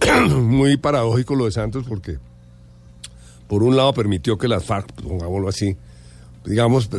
[0.36, 2.18] muy paradójico lo de Santos porque,
[3.46, 5.76] por un lado, permitió que las FARC, pongámoslo así,
[6.44, 6.90] digamos,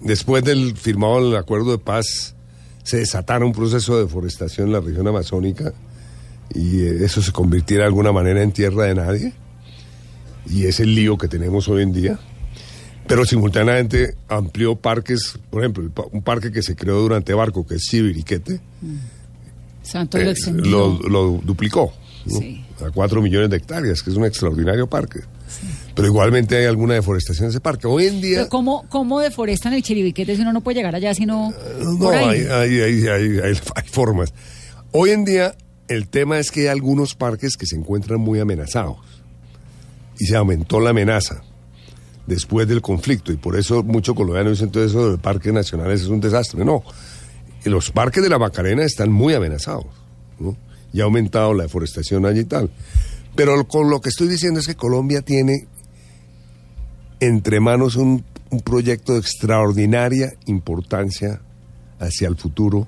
[0.00, 2.34] después del firmado el acuerdo de paz,
[2.82, 5.72] se desatara un proceso de deforestación en la región amazónica
[6.54, 9.32] y eh, eso se convirtiera de alguna manera en tierra de nadie.
[10.48, 12.20] Y es el lío que tenemos hoy en día
[13.06, 17.84] pero simultáneamente amplió parques, por ejemplo, un parque que se creó durante Barco, que es
[17.84, 18.60] Sibiriquete,
[19.82, 21.92] Santo lo, eh, lo, duplicó
[22.84, 25.20] a cuatro millones de hectáreas, que es un extraordinario parque.
[25.94, 27.86] Pero igualmente hay alguna deforestación en ese parque.
[27.86, 28.48] Hoy en día...
[28.48, 32.40] ¿cómo, ¿Cómo deforestan el Chiribiquete si uno no puede llegar allá sino eh, No, Hay,
[32.42, 33.54] hay, hay, hay,
[33.86, 34.34] formas.
[34.92, 35.54] Hoy en día
[35.88, 38.98] el tema es que hay algunos parques que se encuentran muy amenazados
[40.18, 41.42] y se aumentó la amenaza
[42.26, 46.08] después del conflicto y por eso muchos colombianos dicen todo eso de parques nacionales es
[46.08, 46.64] un desastre.
[46.64, 46.82] No,
[47.64, 49.86] los parques de la Macarena están muy amenazados
[50.38, 50.56] ¿no?
[50.92, 52.70] y ha aumentado la deforestación allí y tal.
[53.34, 55.66] Pero con lo que estoy diciendo es que Colombia tiene
[57.20, 61.40] entre manos un, un proyecto de extraordinaria importancia
[61.98, 62.86] hacia el futuro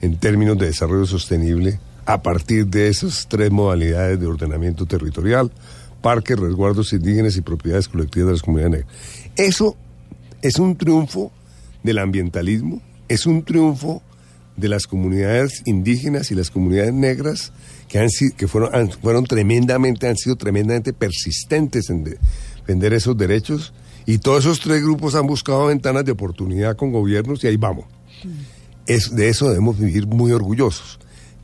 [0.00, 5.50] en términos de desarrollo sostenible a partir de esas tres modalidades de ordenamiento territorial,
[6.00, 8.96] parques, resguardos indígenas y propiedades colectivas de las comunidades negras.
[9.36, 9.76] Eso
[10.42, 11.32] es un triunfo
[11.82, 14.02] del ambientalismo, es un triunfo
[14.56, 17.52] de las comunidades indígenas y las comunidades negras
[17.88, 23.72] que, han, que fueron, fueron tremendamente, han sido tremendamente persistentes en defender esos derechos
[24.04, 27.86] y todos esos tres grupos han buscado ventanas de oportunidad con gobiernos y ahí vamos.
[28.86, 30.98] Es, de eso debemos vivir muy orgullosos.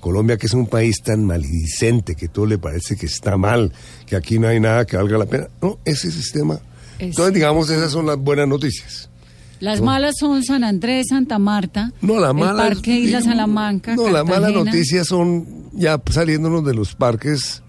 [0.05, 3.73] Colombia, que es un país tan malidicente, que todo le parece que está mal,
[4.05, 5.49] que aquí no hay nada que valga la pena.
[5.63, 6.61] No, ese sistema.
[6.99, 9.09] Entonces, digamos, esas son las buenas noticias.
[9.61, 13.97] Las malas son San Andrés, Santa Marta, no, la mala, el Parque Isla Salamanca.
[13.97, 17.63] No, las malas noticias son, ya saliéndonos de los parques,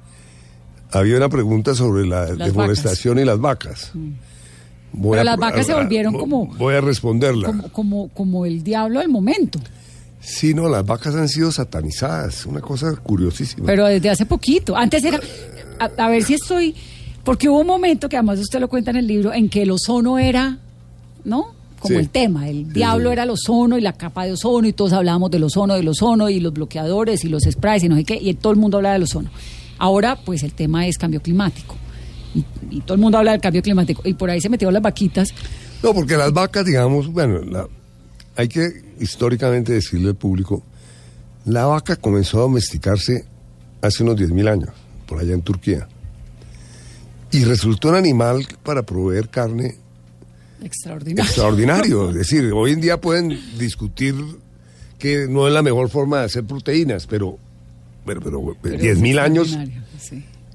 [0.91, 3.91] había una pregunta sobre la deforestación y las vacas.
[3.93, 4.09] Mm.
[5.09, 6.47] Pero las vacas se volvieron como...
[6.57, 7.47] Voy a responderla.
[7.47, 9.59] Como, como, como el diablo del momento.
[10.25, 13.67] Sí, no, las vacas han sido satanizadas, una cosa curiosísima.
[13.67, 14.75] Pero desde hace poquito.
[14.75, 15.19] Antes era,
[15.79, 16.73] a, ver si estoy,
[17.23, 19.69] porque hubo un momento que además usted lo cuenta en el libro, en que el
[19.69, 20.57] ozono era,
[21.23, 21.53] ¿no?
[21.79, 24.93] Como el tema, el diablo era el ozono y la capa de ozono y todos
[24.93, 28.15] hablábamos del ozono, del ozono y los bloqueadores y los sprays y no sé qué,
[28.19, 29.29] y todo el mundo habla del ozono.
[29.77, 31.75] Ahora, pues el tema es cambio climático.
[32.33, 34.01] Y, y todo el mundo habla del cambio climático.
[34.03, 35.29] Y por ahí se metieron las vaquitas.
[35.83, 37.67] No, porque las vacas, digamos, bueno, la,
[38.35, 40.63] hay que históricamente decirle al público,
[41.45, 43.25] la vaca comenzó a domesticarse
[43.81, 44.69] hace unos 10.000 años,
[45.05, 45.87] por allá en Turquía.
[47.31, 49.75] Y resultó un animal para proveer carne
[50.61, 51.23] extraordinario.
[51.23, 52.09] extraordinario.
[52.11, 54.15] es decir, hoy en día pueden discutir
[54.97, 57.37] que no es la mejor forma de hacer proteínas, pero,
[58.05, 59.57] pero, pero, 10.000 años.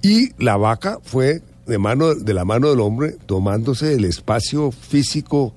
[0.03, 5.55] Y la vaca fue de, mano, de la mano del hombre tomándose el espacio físico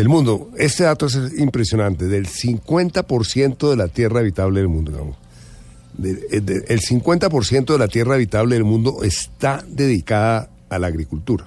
[0.00, 0.50] del mundo.
[0.56, 5.16] Este dato es impresionante, del 50% de la tierra habitable del mundo, digamos.
[6.02, 11.44] Eh, el 50% de la tierra habitable del mundo está dedicada a la agricultura.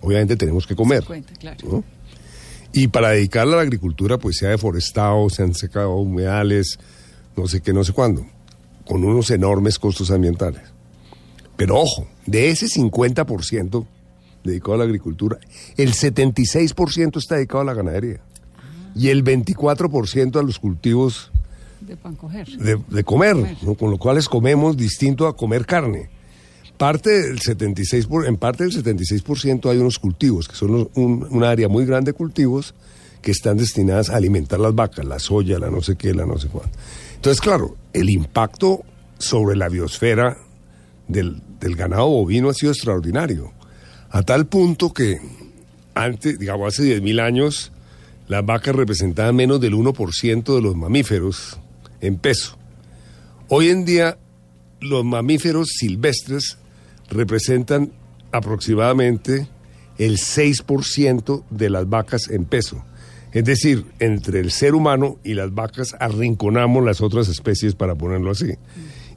[0.00, 1.04] Obviamente tenemos que comer.
[2.72, 6.80] Y para dedicarla a la agricultura, pues se ha deforestado, se han secado humedales,
[7.36, 8.26] no sé qué, no sé cuándo,
[8.88, 10.62] con unos enormes costos ambientales.
[11.56, 13.86] Pero ojo, de ese 50%,
[14.44, 15.38] dedicado a la agricultura,
[15.76, 18.20] el 76% está dedicado a la ganadería
[18.94, 21.30] y el 24% a los cultivos
[21.80, 22.48] de, pan coger.
[22.48, 23.36] de, comer,
[23.78, 26.10] con lo cual comemos distinto a comer carne.
[26.76, 31.84] Parte del 76 en parte del 76% hay unos cultivos, que son un, área muy
[31.84, 32.74] grande de cultivos
[33.22, 36.38] que están destinadas a alimentar las vacas, la soya, la no sé qué, la no
[36.38, 36.76] sé cuánto.
[37.16, 38.82] Entonces, claro, el impacto
[39.18, 40.36] sobre la biosfera
[41.08, 43.52] del, del ganado bovino ha sido extraordinario,
[44.10, 45.18] a tal punto que
[45.94, 47.72] antes, digamos, hace 10.000 años,
[48.28, 51.58] las vacas representaban menos del 1% de los mamíferos
[52.00, 52.56] en peso.
[53.48, 54.18] Hoy en día,
[54.80, 56.58] los mamíferos silvestres
[57.10, 57.92] representan
[58.30, 59.48] aproximadamente
[59.96, 62.84] el 6% de las vacas en peso.
[63.32, 68.30] Es decir, entre el ser humano y las vacas arrinconamos las otras especies, para ponerlo
[68.30, 68.54] así.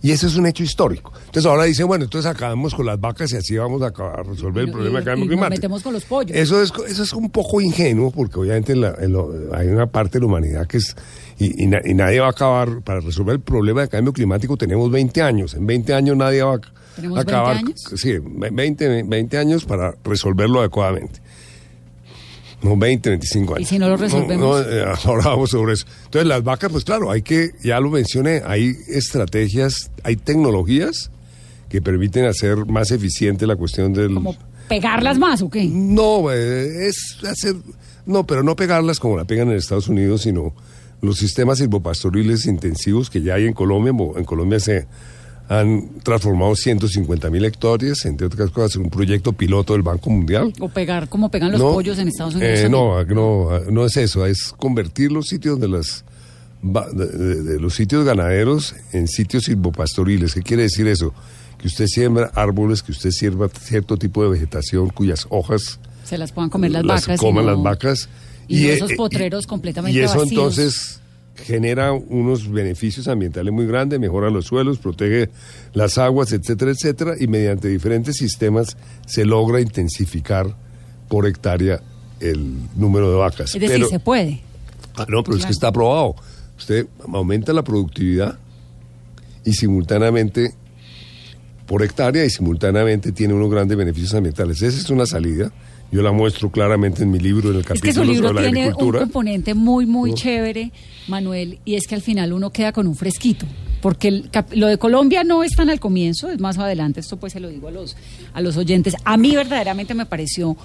[0.03, 1.11] Y eso es un hecho histórico.
[1.15, 3.91] Entonces ahora dicen, bueno, entonces acabamos con las vacas y así vamos a,
[4.23, 5.57] resolver el problema cambio climático.
[5.57, 6.35] metemos con los pollos.
[6.35, 10.67] Eso es, eso es un poco ingenuo porque obviamente hay una parte de la humanidad
[10.67, 10.95] que es...
[11.37, 15.53] Y, nadie va a acabar, para resolver el problema del cambio climático tenemos 20 años.
[15.53, 17.55] En 20 años nadie va a acabar...
[17.55, 17.81] 20 años?
[17.95, 21.21] Sí, 20, 20 años para resolverlo adecuadamente.
[22.61, 23.67] No, 20, 25 años.
[23.67, 24.65] ¿Y si no lo resolvemos?
[24.67, 25.85] Eh, ahora vamos sobre eso.
[26.05, 31.09] Entonces, las vacas, pues claro, hay que, ya lo mencioné, hay estrategias, hay tecnologías
[31.69, 34.13] que permiten hacer más eficiente la cuestión del...
[34.13, 34.35] ¿Como
[34.67, 35.65] pegarlas más o qué?
[35.65, 37.55] No, eh, es hacer...
[38.05, 40.53] No, pero no pegarlas como la pegan en Estados Unidos, sino
[41.01, 43.93] los sistemas silvopastoriles intensivos que ya hay en Colombia.
[44.17, 44.87] En Colombia se
[45.51, 50.53] han transformado 150 mil hectáreas, entre otras cosas, en un proyecto piloto del Banco Mundial.
[50.61, 52.59] O pegar como pegan los pollos en Estados Unidos.
[52.59, 56.05] Eh, no, no, no es eso, es convertir los sitios de las
[56.63, 60.35] de, los sitios ganaderos en sitios silvopastoriles.
[60.35, 61.13] ¿Qué quiere decir eso?
[61.57, 66.31] Que usted siembra árboles, que usted sierva cierto tipo de vegetación cuyas hojas se las
[66.31, 67.19] puedan comer las, vacas.
[67.19, 68.09] Coman las vacas.
[68.47, 71.00] Y, esos potreros completamente Y eso entonces
[71.43, 75.29] genera unos beneficios ambientales muy grandes, mejora los suelos, protege
[75.73, 80.55] las aguas, etcétera, etcétera, y mediante diferentes sistemas se logra intensificar
[81.07, 81.81] por hectárea
[82.19, 83.55] el número de vacas.
[83.55, 84.41] Es decir, se puede.
[84.95, 86.15] Ah, no, pero es que está aprobado.
[86.57, 88.37] Usted aumenta la productividad
[89.43, 90.53] y simultáneamente
[91.65, 94.61] por hectárea y simultáneamente tiene unos grandes beneficios ambientales.
[94.61, 95.51] Esa es una salida
[95.91, 98.73] yo la muestro claramente en mi libro, en el capítulo es que su libro tiene
[98.73, 100.71] un componente muy, muy chévere,
[101.07, 103.45] Manuel, y es que al final uno queda con un fresquito.
[103.81, 107.39] Porque lo de Colombia no es tan al comienzo, es más adelante, esto pues se
[107.39, 107.97] lo digo a los,
[108.33, 108.95] a los oyentes.
[109.03, 110.55] A mí verdaderamente me pareció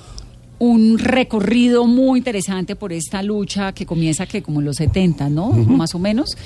[0.59, 5.51] un recorrido muy interesante por esta lucha que comienza que como en los 70, ¿no?
[5.51, 6.37] Más o menos.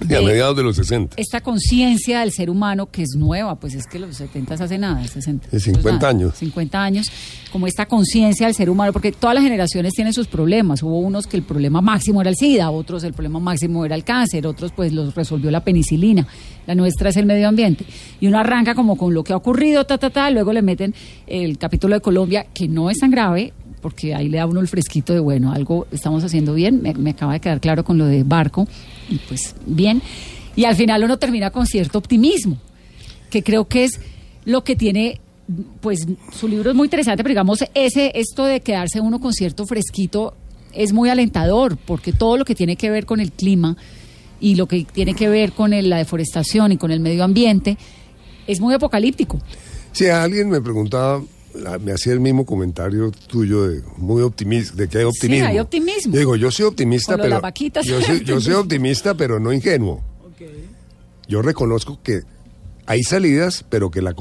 [0.00, 1.16] De, a mediados de los 60.
[1.16, 5.06] Esta conciencia del ser humano que es nueva, pues es que los 70 hace nada,
[5.06, 5.48] 60.
[5.50, 6.34] De 50 años.
[6.36, 7.06] 50 años,
[7.50, 10.82] como esta conciencia del ser humano, porque todas las generaciones tienen sus problemas.
[10.82, 14.04] Hubo unos que el problema máximo era el SIDA, otros el problema máximo era el
[14.04, 16.26] cáncer, otros pues los resolvió la penicilina.
[16.66, 17.84] La nuestra es el medio ambiente.
[18.20, 20.94] Y uno arranca como con lo que ha ocurrido, ta, ta, ta, luego le meten
[21.26, 23.52] el capítulo de Colombia, que no es tan grave,
[23.86, 27.34] porque ahí le da uno el fresquito de, bueno, algo estamos haciendo bien, me, acaba
[27.34, 28.66] de quedar claro con lo de barco,
[29.08, 30.02] y pues bien.
[30.56, 32.58] Y al final uno termina con cierto optimismo,
[33.30, 34.00] que creo que es
[34.44, 35.20] lo que tiene
[35.80, 39.66] pues su libro es muy interesante, pero digamos, ese, esto de quedarse uno con cierto
[39.66, 40.34] fresquito
[40.72, 43.76] es muy alentador, porque todo lo que tiene que ver con el clima
[44.40, 47.78] y lo que tiene que ver con la deforestación y con el medio ambiente
[48.48, 49.38] es muy apocalíptico.
[49.92, 51.22] Si alguien me preguntaba
[51.80, 55.46] me hacía el mismo comentario tuyo de muy optimista, de que hay optimismo.
[55.46, 56.16] Sí, hay optimismo.
[56.16, 57.40] digo, yo soy optimista, pero
[57.82, 60.02] yo soy, optimista, pero no ingenuo.
[61.28, 62.22] Yo reconozco que
[62.86, 64.14] hay salidas, pero que la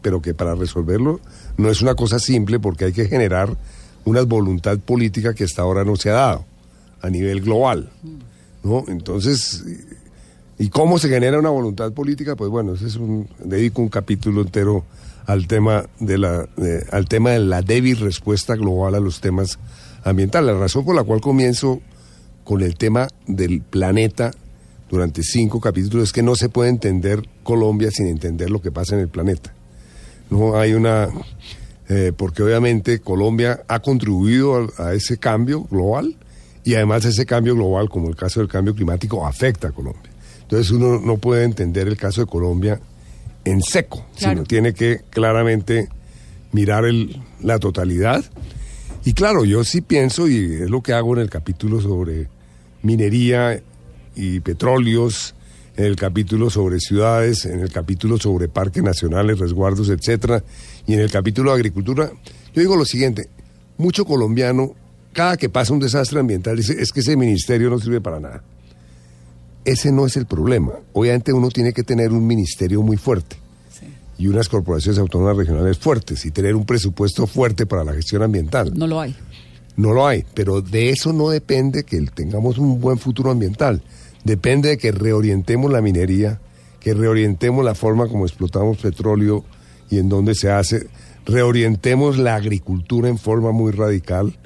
[0.00, 1.20] pero que para resolverlo
[1.56, 3.56] no es una cosa simple porque hay que generar
[4.04, 6.44] una voluntad política que hasta ahora no se ha dado
[7.02, 7.90] a nivel global.
[8.62, 8.84] ¿no?
[8.86, 9.64] Entonces,
[10.58, 12.36] ¿y cómo se genera una voluntad política?
[12.36, 14.84] Pues bueno, ese es un dedico un capítulo entero
[15.26, 16.48] al tema de la,
[16.92, 19.58] al tema de la débil respuesta global a los temas
[20.04, 20.54] ambientales.
[20.54, 21.80] La razón por la cual comienzo
[22.44, 24.30] con el tema del planeta
[24.88, 28.94] durante cinco capítulos es que no se puede entender Colombia sin entender lo que pasa
[28.94, 29.52] en el planeta.
[30.30, 31.08] No hay una
[31.88, 36.16] eh, porque obviamente Colombia ha contribuido a, a, ese cambio global
[36.64, 40.10] y además ese cambio global, como el caso del cambio climático, afecta a Colombia.
[40.42, 42.80] Entonces uno no puede entender el caso de Colombia
[43.46, 45.88] en seco, sino tiene que claramente
[46.52, 48.24] mirar el, la totalidad.
[49.04, 52.28] Y claro, yo sí pienso, y es lo que hago en el capítulo sobre
[52.82, 53.62] minería
[54.16, 55.34] y petróleos,
[55.76, 60.42] en el capítulo sobre ciudades, en el capítulo sobre parques nacionales, resguardos, etcétera,
[60.86, 62.10] y en el capítulo de agricultura,
[62.52, 63.28] yo digo lo siguiente,
[63.78, 64.74] mucho colombiano,
[65.12, 68.42] cada que pasa un desastre ambiental, dice, es que ese ministerio no sirve para nada
[69.66, 70.72] ese no es el problema.
[70.92, 73.36] Obviamente uno tiene que tener un ministerio muy fuerte
[74.16, 78.72] y unas corporaciones autónomas regionales fuertes y tener un presupuesto fuerte para la gestión ambiental.
[78.74, 79.14] No lo hay.
[79.76, 83.82] No lo hay, pero de eso no depende que tengamos un buen futuro ambiental.
[84.24, 86.40] depende de que reorientemos la minería,
[86.80, 89.44] que reorientemos la forma como explotamos petróleo
[89.90, 90.88] y en dónde se hace,
[91.26, 94.36] reorientemos la agricultura en forma muy radical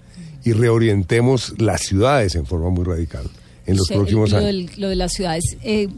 [0.44, 3.30] y reorientemos las ciudades en forma muy radical
[3.66, 4.78] en los próximos años.
[4.78, 5.88] lo de las ciudades, eh,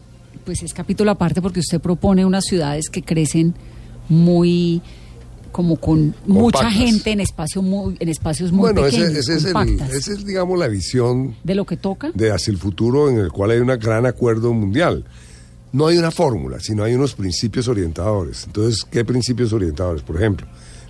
[0.45, 3.55] pues es capítulo aparte porque usted propone unas ciudades que crecen
[4.09, 4.83] muy
[5.53, 8.93] como con mucha gente en espacio muy, en espacios muy pequeños.
[9.53, 13.11] Bueno, esa es, es, digamos, la visión de lo que toca de hacia el futuro
[13.11, 15.05] en el cual hay un gran acuerdo mundial.
[15.73, 18.45] No hay una fórmula, sino hay unos principios orientadores.
[18.47, 20.03] Entonces, ¿qué principios orientadores?
[20.03, 20.47] Por ejemplo,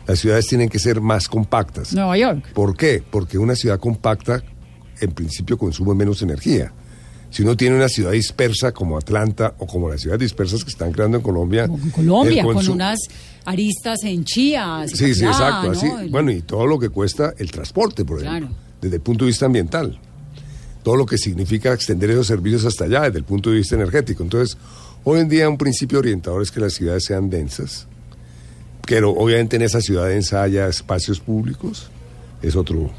[0.07, 1.93] las ciudades tienen que ser más compactas.
[1.93, 2.53] Nueva York.
[2.53, 3.03] ¿Por qué?
[3.09, 4.43] Porque una ciudad compacta,
[5.03, 6.73] en principio, consume menos energía.
[7.31, 10.93] Si uno tiene una ciudad dispersa como Atlanta o como las ciudades dispersas que están
[10.93, 11.65] creando en Colombia.
[11.65, 13.01] en Colombia, con unas
[13.45, 14.85] aristas en Chía.
[14.87, 15.71] Sí, sí, exacto.
[15.71, 19.31] Así, bueno, y todo lo que cuesta el transporte, por ejemplo, desde el punto de
[19.31, 19.99] vista ambiental.
[20.85, 24.23] Todo lo que significa extender esos servicios hasta allá, desde el punto de vista energético.
[24.23, 24.59] Entonces,
[25.03, 27.87] hoy en día un principio orientador es que las ciudades sean densas,
[28.87, 31.89] pero obviamente en esa ciudad densa haya espacios públicos,
[32.43, 32.91] es otro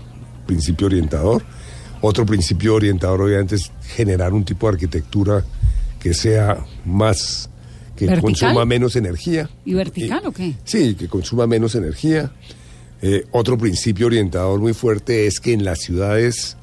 [0.47, 1.43] principio orientador.
[2.05, 5.41] Otro principio orientador obviamente es generar un tipo de arquitectura
[6.01, 7.49] que sea más
[7.95, 9.49] que consuma menos energía.
[9.63, 10.53] ¿Y vertical o qué?
[10.65, 12.29] Sí, que consuma menos energía.
[13.01, 16.57] Eh, otro principio orientador muy fuerte es que en las ciudades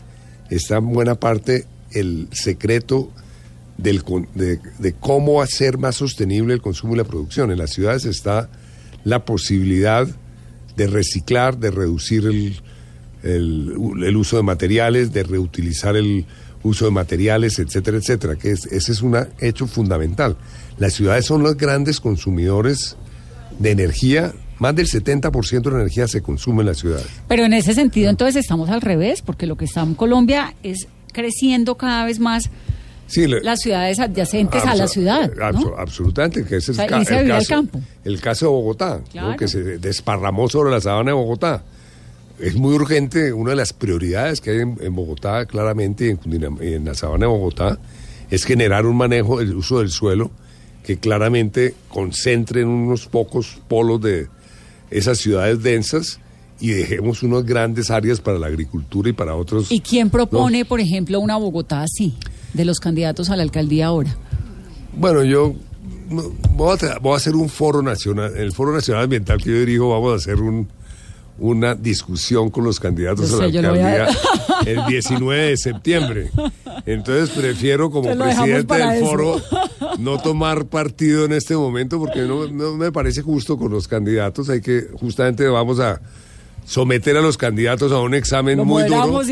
[0.51, 3.11] está en buena parte el secreto
[3.78, 7.51] del, de, de, cómo hacer más sostenible el consumo y la producción.
[7.51, 8.51] En las ciudades está
[9.05, 10.07] la posibilidad
[10.76, 12.61] de reciclar, de reducir el,
[13.22, 16.26] el, el uso de materiales, de reutilizar el
[16.62, 20.36] uso de materiales, etcétera, etcétera, que es, ese es un hecho fundamental.
[20.78, 22.96] Las ciudades son los grandes consumidores
[23.58, 27.06] de energía más del 70% de la energía se consume en las ciudades.
[27.28, 30.86] Pero en ese sentido, entonces estamos al revés, porque lo que está en Colombia es
[31.14, 32.50] creciendo cada vez más
[33.42, 35.32] las ciudades adyacentes a la ciudad.
[35.78, 37.14] absolutamente, que ese es el, caso,
[38.04, 39.00] el, caso, de Bogotá,
[39.38, 41.64] que se desparramó sobre la sabana de Bogotá
[42.41, 46.95] es muy urgente, una de las prioridades que hay en, Bogotá, claramente, en, en, la
[46.95, 47.78] sabana de Bogotá,
[48.30, 50.30] es generar un manejo del uso del suelo
[50.84, 54.28] que claramente concentre en unos pocos polos de
[54.91, 56.18] esas ciudades densas
[56.61, 59.70] y dejemos unas grandes áreas para la agricultura y para otros.
[59.70, 62.14] ¿Y quién propone, por ejemplo, una Bogotá así,
[62.55, 64.16] de los candidatos a la alcaldía ahora?
[64.97, 65.55] Bueno, yo
[66.53, 69.91] voy a, voy a hacer un foro nacional, el foro nacional ambiental que yo dirijo,
[69.91, 70.68] vamos a hacer un
[71.41, 74.09] una discusión con los candidatos a la alcaldía
[74.66, 76.30] el 19 de septiembre.
[76.86, 79.41] Entonces prefiero como presidente del foro
[79.99, 84.51] no tomar partido en este momento porque no, me parece justo con los candidatos.
[84.51, 86.01] Hay que, justamente vamos a
[86.66, 89.22] someter a los candidatos a un examen muy duro.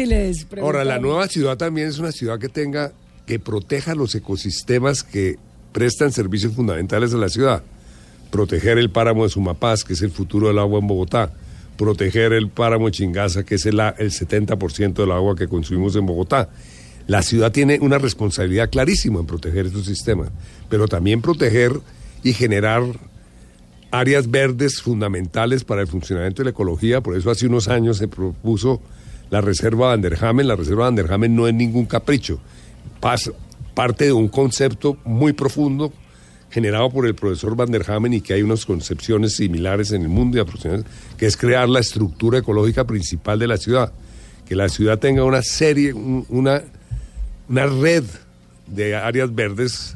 [0.63, 2.93] Ahora, la nueva ciudad también es una ciudad que tenga,
[3.27, 5.37] que proteja los ecosistemas que
[5.73, 7.63] prestan servicios fundamentales a la ciudad.
[8.31, 11.33] Proteger el páramo de Sumapaz, que es el futuro del agua en Bogotá
[11.79, 16.51] proteger el páramo Chingaza, que es el, el 70% del agua que consumimos en Bogotá.
[17.07, 20.29] La ciudad tiene una responsabilidad clarísima en proteger estos sistemas,
[20.69, 21.73] pero también proteger
[22.23, 22.83] y generar
[23.91, 27.01] áreas verdes fundamentales para el funcionamiento de la ecología.
[27.01, 28.83] Por eso hace unos años se propuso
[29.31, 30.49] la Reserva Van der Hamen.
[30.49, 32.41] La Reserva Van der Hamen no es ningún capricho,
[33.75, 35.93] parte de un concepto muy profundo
[36.51, 40.09] generado por el profesor Van der Hamen y que hay unas concepciones similares en el
[40.09, 43.93] mundo y aproximadamente, que es crear la estructura ecológica principal de la ciudad.
[44.47, 46.63] Que la ciudad tenga una serie, una,
[47.49, 48.05] una red
[48.67, 49.95] de áreas verdes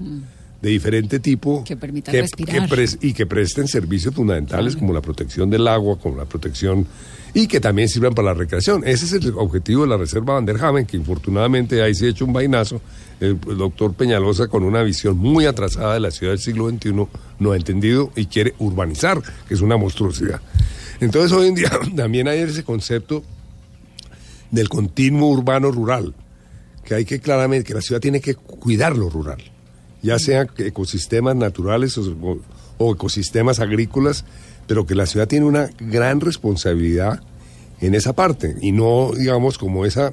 [0.63, 2.69] de diferente tipo que permitan respirar.
[3.01, 6.87] y que presten servicios fundamentales como la protección del agua, como la protección
[7.35, 8.83] y que también sirvan para la recreación.
[8.87, 12.09] Ese es el objetivo de la Reserva Van der Hamen, que infortunadamente ahí se ha
[12.11, 12.81] hecho un vainazo.
[13.21, 17.07] El, doctor Peñalosa, con una visión muy atrasada de la ciudad del siglo XXI,
[17.39, 20.41] no ha entendido y quiere urbanizar, que es una monstruosidad.
[21.01, 23.25] Entonces hoy en día también hay ese concepto
[24.51, 26.15] del continuo urbano-rural,
[26.85, 29.43] que hay que claramente, que la ciudad tiene que cuidar lo rural,
[30.03, 34.25] ya sea ecosistemas naturales o ecosistemas agrícolas,
[34.67, 37.23] pero que la ciudad tiene una gran responsabilidad
[37.81, 40.13] en esa parte y no, digamos, como esa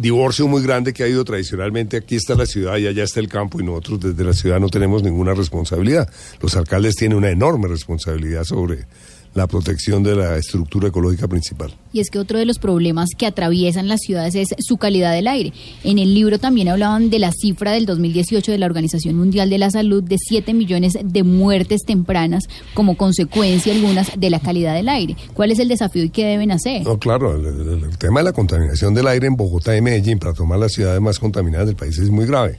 [0.00, 3.28] divorcio muy grande que ha ido tradicionalmente, aquí está la ciudad y allá está el
[3.28, 6.10] campo y nosotros desde la ciudad no tenemos ninguna responsabilidad.
[6.40, 8.86] Los alcaldes tienen una enorme responsabilidad sobre
[9.34, 11.72] la protección de la estructura ecológica principal.
[11.92, 15.28] Y es que otro de los problemas que atraviesan las ciudades es su calidad del
[15.28, 15.52] aire.
[15.84, 19.58] En el libro también hablaban de la cifra del 2018 de la Organización Mundial de
[19.58, 24.88] la Salud de 7 millones de muertes tempranas como consecuencia algunas de la calidad del
[24.88, 25.16] aire.
[25.34, 26.84] ¿Cuál es el desafío y qué deben hacer?
[26.84, 30.58] No, claro, el, tema de la contaminación del aire en Bogotá y Medellín para tomar
[30.58, 32.58] las ciudades más contaminadas del país es muy grave.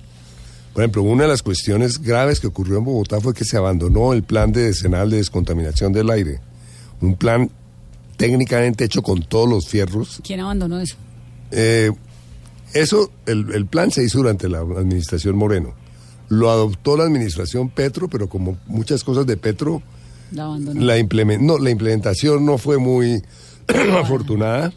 [0.74, 4.13] Por ejemplo, una de las cuestiones graves que ocurrió en Bogotá fue que se abandonó
[4.13, 6.39] el plan de decenal de descontaminación del aire
[7.02, 7.49] un plan
[8.18, 10.22] técnicamente hecho con todos los fierros.
[10.24, 10.95] ¿Quién abandonó eso?
[11.52, 11.91] Eh,
[12.74, 15.74] eso, el, plan se hizo durante la administración Moreno.
[16.30, 19.82] Lo adoptó la administración Petro, pero como muchas cosas de Petro,
[20.32, 23.22] la, la, no, la implementación no fue muy
[24.02, 24.72] afortunada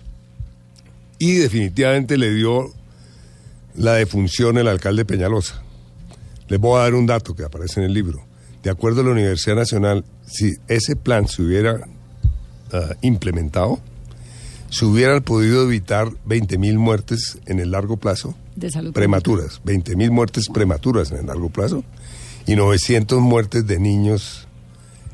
[1.18, 2.72] y definitivamente le dio
[3.76, 5.62] la defunción el alcalde Peñalosa.
[6.48, 8.24] Les voy a dar un dato que aparece en el libro.
[8.62, 11.86] De acuerdo a la Universidad Nacional, si ese plan se hubiera
[13.02, 13.80] implementado,
[14.70, 18.34] se hubieran podido evitar 20.000 muertes en el largo plazo,
[18.92, 21.84] prematuras, 20.000 muertes prematuras en el largo plazo
[22.46, 24.48] y 900 muertes de niños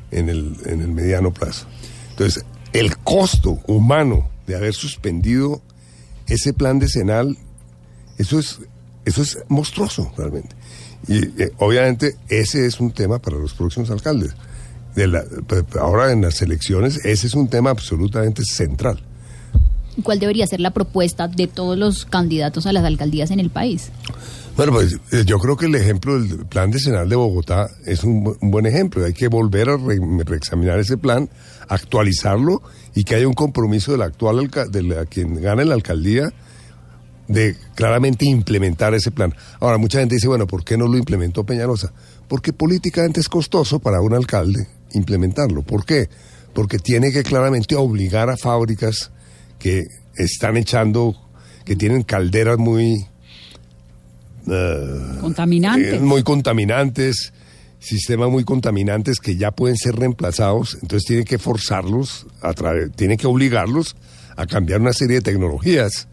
[0.09, 1.67] en el, en el mediano plazo.
[2.09, 2.43] Entonces,
[2.73, 5.61] el costo humano de haber suspendido
[6.27, 7.37] ese plan decenal,
[8.17, 8.59] eso es,
[9.05, 10.55] eso es monstruoso realmente.
[11.07, 14.35] Y eh, obviamente ese es un tema para los próximos alcaldes
[14.95, 15.23] de
[15.79, 18.99] ahora en las elecciones, ese es un tema absolutamente central.
[20.03, 23.91] ¿Cuál debería ser la propuesta de todos los candidatos a las alcaldías en el país?
[24.55, 28.37] Bueno, pues eh, yo creo que el ejemplo del plan decenal de Bogotá es un,
[28.41, 29.05] buen ejemplo.
[29.05, 31.29] Hay que volver a reexaminar ese plan,
[31.67, 32.61] actualizarlo
[32.95, 36.31] y que haya un compromiso del actual de la, quien gane la alcaldía
[37.27, 39.33] de claramente implementar ese plan.
[39.59, 41.93] Ahora, mucha gente dice, bueno, ¿por qué no lo implementó Peñalosa?
[42.27, 45.61] Porque políticamente es costoso para un alcalde implementarlo.
[45.63, 46.09] ¿Por qué?
[46.53, 49.11] Porque tiene que claramente obligar a fábricas
[49.59, 49.85] que
[50.15, 51.15] están echando,
[51.65, 53.05] que tienen calderas muy...
[54.47, 55.93] Eh, contaminantes.
[55.93, 57.31] Eh, muy contaminantes,
[57.79, 62.53] sistemas muy contaminantes que ya pueden ser reemplazados, entonces tiene que forzarlos, a
[62.95, 63.95] tiene que obligarlos
[64.35, 66.07] a cambiar una serie de tecnologías,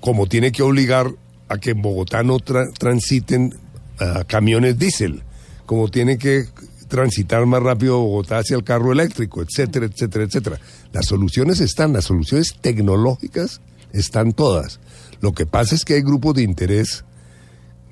[0.00, 1.10] como tiene que obligar
[1.48, 3.54] a que en Bogotá no transiten
[4.00, 5.22] eh, camiones diésel,
[5.66, 6.46] como tiene que
[6.88, 10.60] transitar más rápido Bogotá hacia el carro eléctrico, etcétera, etcétera, etcétera.
[10.92, 13.60] Las soluciones están, las soluciones tecnológicas
[13.92, 14.80] están todas.
[15.20, 17.04] Lo que pasa es que hay grupos de interés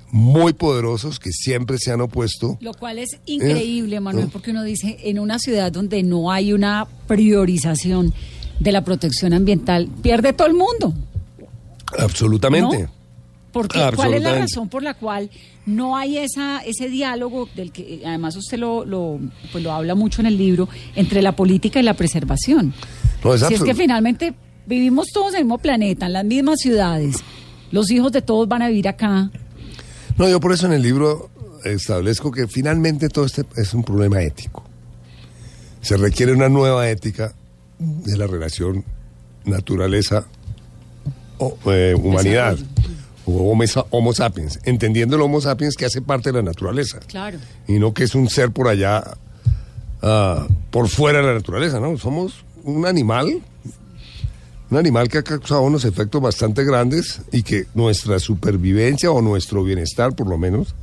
[0.09, 2.57] muy poderosos que siempre se han opuesto.
[2.61, 6.87] Lo cual es increíble, Manuel, porque uno dice, en una ciudad donde no hay una
[7.07, 8.13] priorización
[8.59, 10.93] de la protección ambiental, pierde todo el mundo.
[11.97, 12.89] Absolutamente.
[13.51, 15.29] Porque, ¿Cuál es la razón por la cual
[15.65, 19.19] no hay esa, ese diálogo del que además usted lo, lo,
[19.51, 22.73] pues lo habla mucho en el libro entre la política y la preservación?
[23.47, 24.33] si es que finalmente
[24.65, 27.17] vivimos todos en el mismo planeta, en las mismas ciudades,
[27.71, 29.31] los hijos de todos van a vivir acá.
[30.17, 31.29] No, yo por eso en el libro
[31.63, 34.63] establezco que finalmente todo este es un problema ético.
[35.81, 37.33] Se requiere una nueva ética
[37.79, 38.83] de la relación
[39.45, 40.27] naturaleza
[41.37, 42.57] o eh, humanidad
[43.27, 46.99] homo, sapiens, entendiendo el Homo sapiens que hace parte de la naturaleza.
[47.07, 47.37] Claro.
[47.67, 49.03] Y no que es un ser por allá,
[50.01, 51.97] ah, por fuera de la naturaleza, ¿no?
[51.97, 53.41] Somos un animal,
[54.69, 59.63] un animal que ha causado unos efectos bastante grandes y que nuestra supervivencia o nuestro
[59.63, 60.75] bienestar, por lo menos,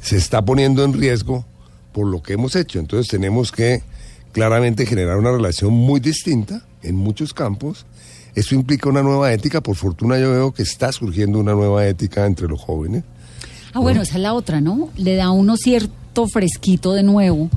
[0.00, 1.44] se está poniendo en riesgo
[1.92, 2.78] por lo que hemos hecho.
[2.78, 3.82] Entonces tenemos que
[4.32, 7.86] claramente generar una relación muy distinta en muchos campos
[8.36, 9.60] eso implica una nueva ética.
[9.60, 13.02] Por fortuna yo veo que está surgiendo una nueva ética entre los jóvenes.
[13.72, 14.90] Ah, bueno, esa es la otra, ¿no?
[14.96, 17.50] Le da uno cierto fresquito de nuevo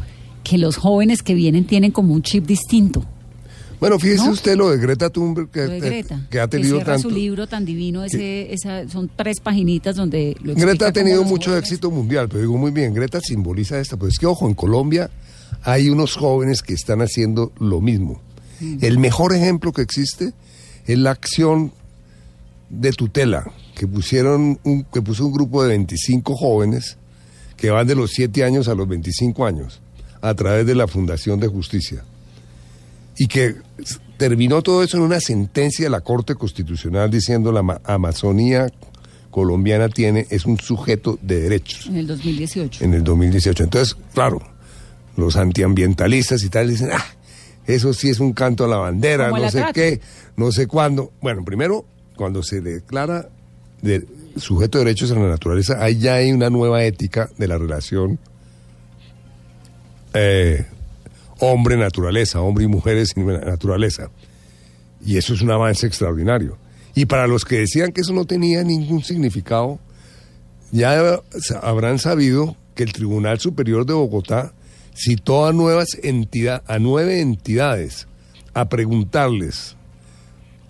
[0.44, 3.06] que los jóvenes que vienen tienen como un chip distinto.
[3.80, 7.64] Bueno, fíjese usted lo de Greta Thunberg que, que ha tenido que su libro tan
[7.64, 8.54] divino, ese,
[8.92, 13.22] son tres paginitas donde Greta ha tenido mucho éxito mundial, pero digo muy bien, Greta
[13.22, 15.10] simboliza esto, pues es que ojo, en Colombia
[15.64, 18.22] hay unos jóvenes que están haciendo lo mismo.
[18.60, 18.80] Mm.
[18.82, 20.34] El mejor ejemplo que existe
[20.90, 21.72] es la acción
[22.72, 26.98] de tutela que pusieron un, que puso un grupo de 25 jóvenes
[27.58, 29.82] que van de los 7 años a los 25 años
[30.22, 32.04] a través de la Fundación de Justicia
[33.20, 33.56] y que
[34.18, 38.68] terminó todo eso en una sentencia de la Corte Constitucional diciendo la Amazonía
[39.30, 41.86] colombiana tiene es un sujeto de derechos.
[41.86, 42.84] En el 2018.
[42.84, 43.64] En el 2018.
[43.64, 44.42] Entonces, claro,
[45.16, 47.06] los antiambientalistas y tal dicen, ah,
[47.76, 50.02] eso sí es un canto a la bandera, no sé qué,
[50.36, 51.12] no sé cuándo.
[51.22, 53.30] Bueno, primero, cuando se declara
[53.84, 54.06] de
[54.38, 58.18] sujeto de derechos a la naturaleza, ahí ya hay una nueva ética de la relación
[60.16, 60.66] eh,
[61.40, 64.10] hombre naturaleza, hombre y mujeres naturaleza.
[65.06, 66.58] Y eso es un avance extraordinario.
[66.96, 69.80] Y para los que decían que eso no tenía ningún significado,
[70.72, 71.22] ya
[71.62, 74.54] habrán sabido que el Tribunal Superior de Bogotá
[75.00, 78.08] citó a nuevas entidades, a nueve entidades
[78.54, 79.76] a preguntarles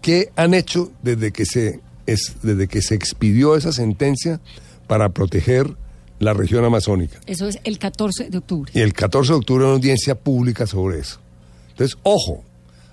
[0.02, 4.40] qué han hecho desde que se es, desde que se expidió esa sentencia
[4.88, 5.76] para proteger
[6.20, 7.20] la región amazónica.
[7.26, 8.72] Eso es el 14 de octubre.
[8.76, 11.20] Y el 14 de octubre una audiencia pública sobre eso.
[11.72, 12.44] Entonces, ojo,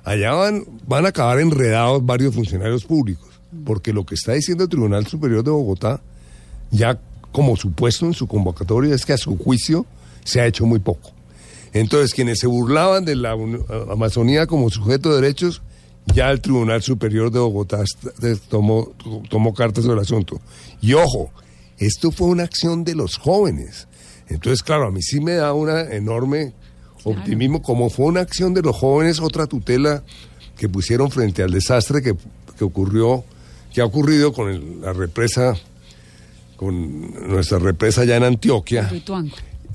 [0.05, 3.29] allá van, van a acabar enredados varios funcionarios públicos,
[3.65, 6.01] porque lo que está diciendo el Tribunal Superior de Bogotá,
[6.71, 6.99] ya
[7.33, 9.87] como supuesto en su convocatoria, es que a su juicio
[10.25, 11.16] se ha hecho muy poco.
[11.81, 13.37] Entonces, quienes se burlaban de la
[13.91, 15.61] Amazonía como sujeto de derechos,
[16.15, 17.85] ya el Tribunal Superior de Bogotá
[18.49, 18.93] tomó,
[19.29, 20.41] tomó cartas sobre el asunto.
[20.81, 21.31] Y ojo,
[21.77, 23.89] esto fue una acción de los jóvenes.
[24.29, 26.55] Entonces, claro, a mí sí me da un enorme
[27.05, 30.03] optimismo, como fue una acción de los jóvenes, otra tutela
[30.57, 32.17] que pusieron frente al desastre que,
[32.65, 33.23] ocurrió,
[33.75, 35.55] que ha ocurrido con la represa,
[36.57, 38.89] con nuestra represa allá en Antioquia.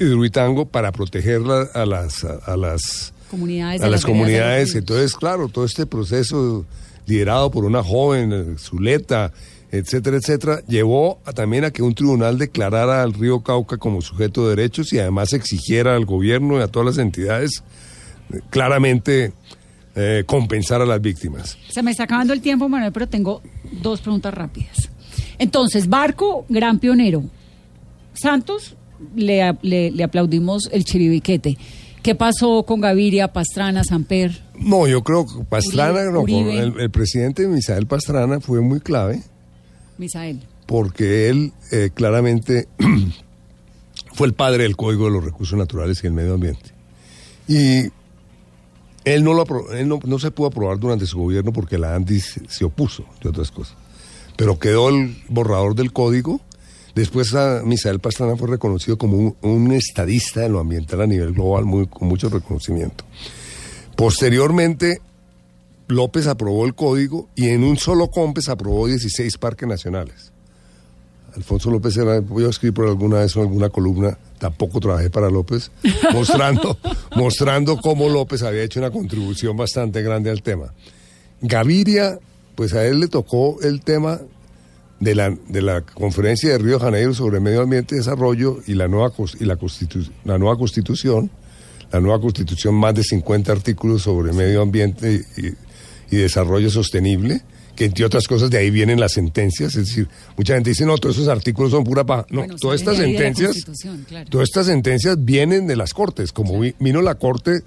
[0.02, 1.42] Hidruitango para proteger
[1.74, 3.82] a las, a, las comunidades.
[3.82, 4.76] A las comunidades.
[4.76, 6.66] Entonces, claro, todo este proceso
[7.06, 9.32] liderado por una joven, Zuleta,
[9.72, 14.56] etcétera, etcétera, llevó también a que un tribunal declarara al río Cauca como sujeto de
[14.56, 17.64] derechos y además exigiera al gobierno y a todas las entidades
[18.34, 19.34] eh, claramente
[19.96, 21.58] eh, compensar a las víctimas.
[21.70, 23.42] Se me está acabando el tiempo, Manuel, pero tengo
[23.72, 24.90] dos preguntas rápidas.
[25.38, 27.24] Entonces, Barco, gran pionero.
[28.14, 28.76] Santos,
[29.16, 31.58] le, le, aplaudimos el chiribiquete.
[32.02, 34.42] ¿Qué pasó con Gaviria, Pastrana, Samper?
[34.60, 39.22] No, yo creo que Pastrana, el, el, presidente Misael Pastrana fue muy clave
[40.02, 40.42] Misael.
[40.66, 42.68] Porque él eh, claramente
[44.14, 46.72] fue el padre del Código de los Recursos Naturales y el Medio Ambiente.
[47.48, 47.92] Y
[49.04, 49.46] él no, lo
[50.06, 53.76] no, se pudo aprobar durante su gobierno porque la ANDIS se opuso, de otras cosas.
[54.38, 56.42] Pero quedó el borrador del código.
[56.96, 61.66] Después a Misael Pastrana fue reconocido como un, estadista de lo ambiental a nivel global,
[61.66, 63.06] muy, con mucho reconocimiento.
[63.96, 65.00] Posteriormente,
[65.88, 70.32] López aprobó el código y en un solo COMPES aprobó 16 parques nacionales.
[71.36, 75.30] Alfonso López era, voy a escribir por alguna vez en alguna columna, tampoco trabajé para
[75.30, 75.72] López,
[76.14, 76.78] mostrando,
[77.16, 80.74] mostrando cómo López había hecho una contribución bastante grande al tema.
[81.42, 82.20] Gaviria,
[82.56, 84.20] pues a él le tocó el tema
[85.02, 88.76] de la, de la conferencia de Río de Janeiro sobre medio ambiente y desarrollo y
[88.76, 89.58] la nueva, y la,
[90.24, 91.30] la nueva constitución,
[91.92, 97.42] la nueva constitución, más de 50 artículos sobre medio ambiente y, y desarrollo sostenible,
[97.76, 100.98] que entre otras cosas de ahí vienen las sentencias, es decir, mucha gente dice, no,
[100.98, 102.28] todos esos artículos son pura paja.
[102.30, 103.56] No, todas estas sentencias,
[104.30, 107.62] todas estas sentencias vienen de las Cortes, como vino la Corte,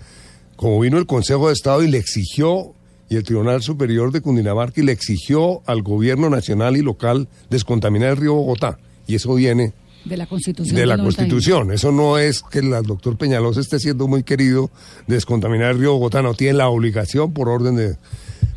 [0.54, 2.73] como vino el Consejo de Estado y le exigió,
[3.08, 8.10] y el Tribunal Superior de Cundinamarca y le exigió al gobierno nacional y local descontaminar
[8.10, 8.78] el río Bogotá.
[9.06, 9.72] Y eso viene
[10.04, 10.76] de la Constitución.
[10.76, 11.72] De la Constitución.
[11.72, 14.70] Eso no es que el doctor Peñalosa esté siendo muy querido
[15.06, 17.96] descontaminar el río Bogotá, no tiene la obligación por orden de,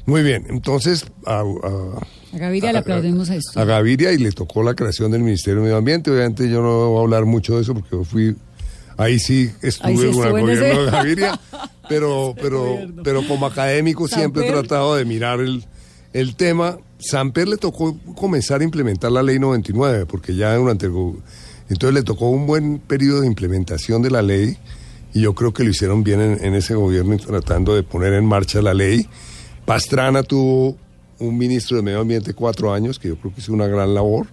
[0.05, 1.43] muy bien, entonces a,
[2.33, 3.59] Gaviria le aplaudimos esto.
[3.59, 6.11] A Gaviria y le tocó la creación del Ministerio de Medio Ambiente.
[6.11, 8.35] Obviamente yo no voy a hablar mucho de eso porque yo fui,
[8.97, 11.39] ahí sí estuve, en el gobierno de Gaviria,
[11.89, 15.65] pero, pero, pero como académico siempre he tratado de mirar el,
[16.13, 16.77] el tema.
[16.99, 20.93] Samper le tocó comenzar a implementar la ley 99 porque ya durante el...
[21.69, 24.57] Entonces le tocó un buen periodo de implementación de la ley
[25.13, 28.25] y yo creo que lo hicieron bien en, en ese gobierno tratando de poner en
[28.25, 29.07] marcha la ley
[29.67, 30.77] Pastrana tuvo
[31.19, 34.27] un ministro de Medio Ambiente cuatro años, que yo creo que hizo una gran labor.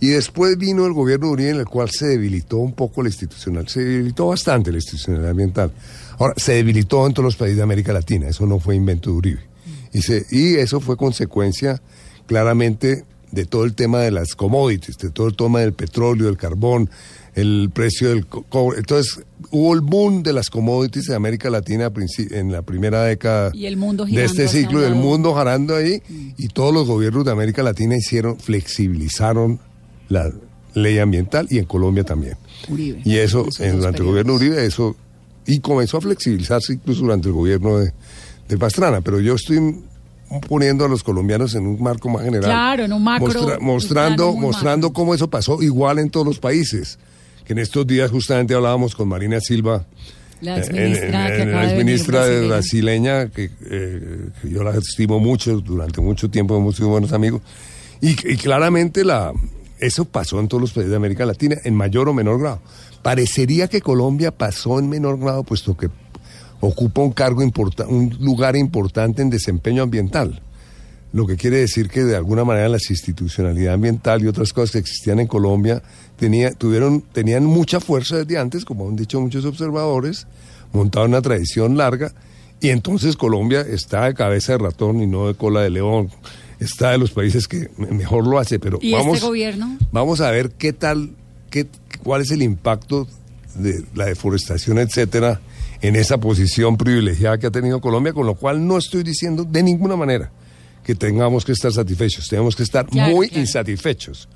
[0.00, 3.08] Y después vino el gobierno de Uribe, en el cual se debilitó un poco la
[3.08, 5.72] institucional, se debilitó bastante la institucional ambiental.
[6.18, 9.16] Ahora, se debilitó en todos los países de América Latina, eso no fue invento de
[9.16, 9.40] Uribe.
[9.92, 11.80] Y, y eso fue consecuencia
[12.26, 16.36] claramente de todo el tema de las commodities, de todo el tema del petróleo, del
[16.36, 16.88] carbón,
[17.34, 18.78] el precio del cobre.
[18.78, 21.92] Entonces, hubo el boom de las commodities de América Latina
[22.30, 26.30] en la primera década de este ciclo, del mundo jarando ahí, mm.
[26.36, 29.60] y todos los gobiernos de América Latina hicieron, flexibilizaron
[30.08, 30.30] la
[30.74, 32.36] ley ambiental y en Colombia también.
[32.68, 34.96] y eso, durante el gobierno Uribe, eso,
[35.46, 37.92] y comenzó a flexibilizarse incluso durante el gobierno de,
[38.58, 39.76] Pastrana, pero yo estoy
[40.48, 42.44] poniendo a los colombianos en un marco más general.
[42.44, 43.58] Claro, en un macro.
[43.60, 46.98] mostrando mostrando cómo eso pasó igual en todos los países
[47.48, 49.86] que en estos días justamente hablábamos con Marina Silva,
[50.42, 56.58] la exministra, ministra de brasileña, que, eh, que, yo la estimo mucho, durante mucho tiempo
[56.58, 57.40] hemos sido buenos amigos,
[58.02, 59.32] y, claramente la,
[59.80, 62.60] eso pasó en todos los países de América Latina, en mayor o menor grado.
[63.02, 65.88] Parecería que Colombia pasó en menor grado, puesto que
[66.60, 70.42] ocupa un cargo importante, un lugar importante en desempeño ambiental.
[71.12, 74.78] Lo que quiere decir que de alguna manera la institucionalidad ambiental y otras cosas que
[74.78, 75.82] existían en Colombia
[76.58, 80.26] tuvieron, tenían mucha fuerza desde antes, como han dicho muchos observadores,
[80.72, 82.12] montaron una tradición larga,
[82.60, 86.10] y entonces Colombia está de cabeza de ratón y no de cola de león.
[86.60, 89.78] Está de los países que mejor lo hace, pero ¿Y vamos, este gobierno?
[89.92, 91.10] vamos a ver qué tal,
[91.50, 91.66] qué,
[92.02, 93.06] cuál es el impacto
[93.54, 95.40] de la deforestación, etcétera,
[95.82, 99.62] en esa posición privilegiada que ha tenido Colombia, con lo cual no estoy diciendo de
[99.62, 100.30] ninguna manera
[100.84, 104.28] que tengamos que estar satisfechos, tenemos que estar muy insatisfechos,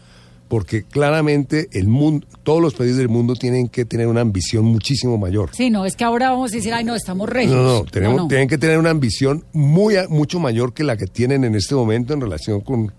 [0.53, 5.17] porque claramente el mundo, todos los países del mundo tienen que tener una ambición muchísimo
[5.17, 5.49] mayor.
[5.55, 7.57] Sí, no, es que ahora vamos a decir, ay, no, estamos regios.
[7.57, 11.45] No, no, tenemos, tienen que tener una ambición muy, mucho mayor que la que tienen
[11.45, 12.93] en este momento en relación con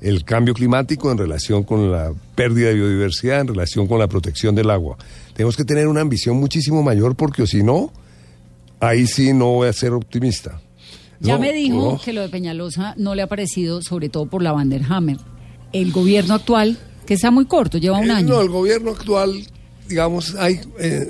[0.00, 4.54] el cambio climático, en relación con la pérdida de biodiversidad, en relación con la protección
[4.54, 4.96] del agua.
[5.34, 7.90] Tenemos que tener una ambición muchísimo mayor porque si no,
[8.78, 10.60] ahí sí no voy a ser optimista.
[11.18, 14.52] Ya me dijo que lo de Peñalosa no le ha parecido, sobre todo por la
[14.52, 15.16] Vanderhammer.
[15.74, 18.28] El gobierno actual, que está muy corto, lleva un eh, año.
[18.28, 19.44] No, el gobierno actual,
[19.88, 21.08] digamos, hay, eh,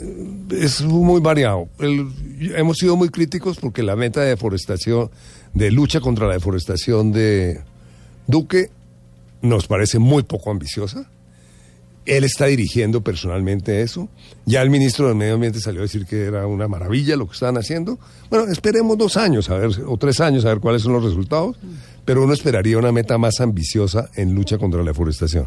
[0.51, 1.69] es muy variado.
[1.79, 5.11] hemos sido muy críticos porque la meta de deforestación,
[5.53, 7.61] de lucha contra la deforestación de
[8.27, 8.71] Duque,
[9.43, 11.07] nos parece muy poco ambiciosa.
[12.07, 14.09] Él está dirigiendo personalmente eso.
[14.47, 17.35] Ya el ministro del Medio Ambiente salió a decir que era una maravilla lo que
[17.35, 17.99] estaban haciendo.
[18.31, 21.57] Bueno, esperemos dos años a ver, o tres años a ver cuáles son los resultados,
[22.05, 25.47] pero uno esperaría una meta más ambiciosa en lucha contra la deforestación.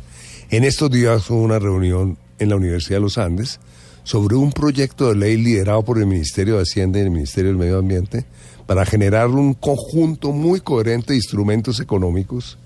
[0.49, 3.59] En estos días hubo una reunión en la Universidad de los Andes
[4.03, 7.57] sobre un proyecto de ley liderado por el Ministerio de Hacienda y el Ministerio del
[7.57, 8.25] Medio Ambiente
[8.65, 12.57] para generar un conjunto muy coherente de instrumentos económicos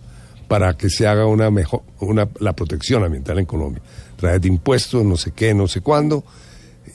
[0.47, 3.81] para que se haga una mejor, una, la protección ambiental en Colombia.
[4.17, 6.23] Través de impuestos, no sé qué, no sé cuándo,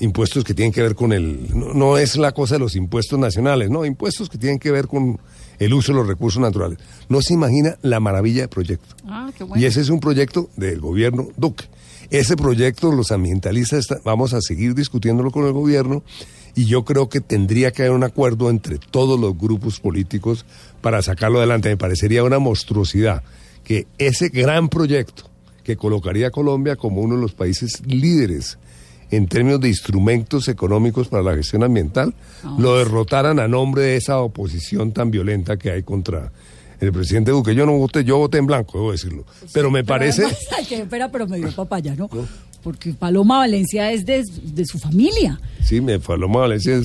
[0.00, 3.70] impuestos que tienen que ver con el, no, es la cosa de los impuestos nacionales,
[3.70, 5.18] no, impuestos que tienen que ver con
[5.58, 6.78] el uso de los recursos naturales.
[7.08, 8.94] No se imagina la maravilla de proyecto.
[9.06, 9.62] Ah, qué bueno.
[9.62, 11.64] Y ese es un proyecto del gobierno Duque.
[12.10, 16.04] Ese proyecto los ambientalistas vamos a seguir discutiéndolo con el gobierno
[16.54, 20.46] y yo creo que tendría que haber un acuerdo entre todos los grupos políticos
[20.80, 21.68] para sacarlo adelante.
[21.68, 23.24] Me parecería una monstruosidad
[23.64, 25.28] que ese gran proyecto
[25.64, 28.56] que colocaría a Colombia como uno de los países líderes
[29.10, 32.14] en términos de instrumentos económicos para la gestión ambiental,
[32.58, 36.32] lo derrotaran a nombre de esa oposición tan violenta que hay contra
[36.80, 37.54] el presidente Duque.
[37.54, 39.24] Yo no voté, yo voté en blanco, debo decirlo.
[39.52, 40.24] pero me parece...
[40.70, 42.08] espera, pero me dio papaya, ¿no?
[42.62, 44.24] Porque Paloma Valencia es de,
[44.64, 45.38] su familia.
[45.62, 46.80] Sí, me, Paloma Valencia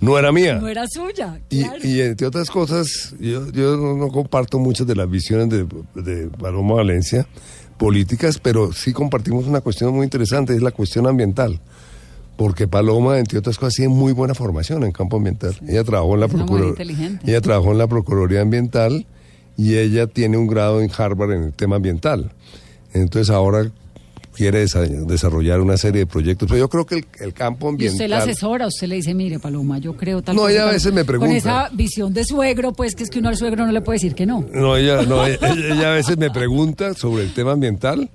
[0.00, 0.54] no era mía.
[0.54, 1.38] No era suya.
[1.50, 6.76] Y, entre otras cosas, yo, yo no, comparto muchas de las visiones de, de Paloma
[6.76, 7.26] Valencia
[7.78, 11.60] políticas, pero sí compartimos una cuestión muy interesante, es la cuestión ambiental.
[12.36, 15.56] Porque Paloma, entre otras cosas, tiene muy buena formación en campo ambiental.
[15.66, 17.20] ella trabajó en la Procuraduría.
[17.24, 19.06] Ella trabajó en la Procuraduría Ambiental
[19.56, 22.32] y ella tiene un grado en Harvard en el tema ambiental.
[22.92, 23.70] Entonces ahora
[24.36, 24.66] quiere
[25.06, 26.46] desarrollar una serie de proyectos.
[26.46, 27.94] Pero yo creo que el, campo ambiental...
[27.94, 28.66] ¿Y usted la asesora?
[28.66, 31.26] ¿Usted le dice, mire, Paloma, yo creo tal No, ella a veces me pregunta...
[31.26, 33.96] Con esa visión de suegro, pues, que es que uno al suegro no le puede
[33.96, 34.44] decir que no.
[34.52, 38.10] No, ella, no, ella, a veces me pregunta sobre el tema ambiental,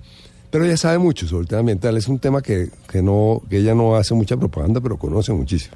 [0.52, 1.98] pero ella sabe mucho sobre el tema ambiental.
[1.98, 5.76] Es un tema que, que, no, que ella no hace mucha propaganda, pero conoce muchísimo.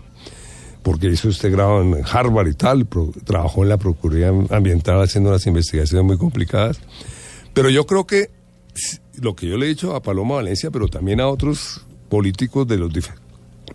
[0.84, 2.88] Porque hizo este grado en Harvard y tal,
[3.24, 6.80] trabajó en la Procuraduría Ambiental haciendo unas investigaciones muy complicadas.
[7.56, 8.30] Pero yo creo que
[9.22, 12.78] lo que yo le he dicho a Paloma Valencia, pero también a otros políticos de
[12.78, 12.92] los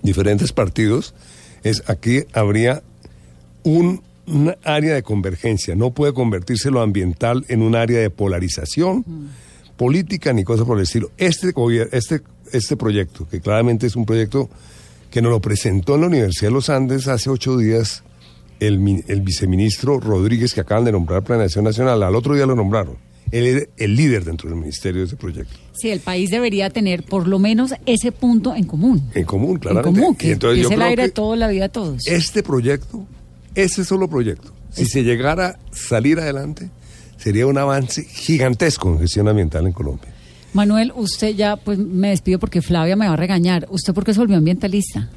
[0.02, 1.14] diferentes partidos,
[1.62, 2.82] es aquí habría
[3.62, 4.02] un,
[4.64, 5.74] área de convergencia.
[5.74, 9.76] No puede convertirse lo ambiental en un área de polarización mm.
[9.76, 11.10] política ni cosas por el estilo.
[11.16, 11.52] Este,
[11.90, 12.22] este,
[12.52, 14.48] este proyecto, que claramente es un proyecto
[15.10, 18.04] que nos lo presentó en la Universidad de los Andes hace ocho días
[18.60, 23.09] el, el viceministro Rodríguez, que acaban de nombrar Planeación Nacional, al otro día lo nombraron
[23.30, 25.54] él es el líder dentro del ministerio de ese proyecto.
[25.72, 29.02] Sí, el país debería tener por lo menos ese punto en común.
[29.14, 29.78] En común, claro.
[29.78, 32.06] En común, que, entonces es el aire de toda la vida de todos.
[32.06, 33.06] Este proyecto,
[33.54, 36.70] ese solo proyecto, si se llegara a salir adelante,
[37.16, 40.12] sería un avance gigantesco en gestión ambiental en Colombia.
[40.52, 43.66] Manuel, usted ya, pues me despido porque Flavia me va a regañar.
[43.70, 45.08] ¿Usted por qué se volvió ambientalista?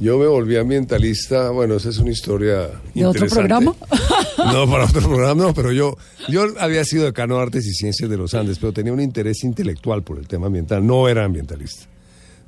[0.00, 3.74] Yo me volví ambientalista, bueno, esa es una historia ¿De otro programa?
[4.38, 5.96] No, para otro programa no, pero yo,
[6.28, 9.42] yo había sido decano de Artes y Ciencias de los Andes, pero tenía un interés
[9.42, 11.86] intelectual por el tema ambiental, no era ambientalista.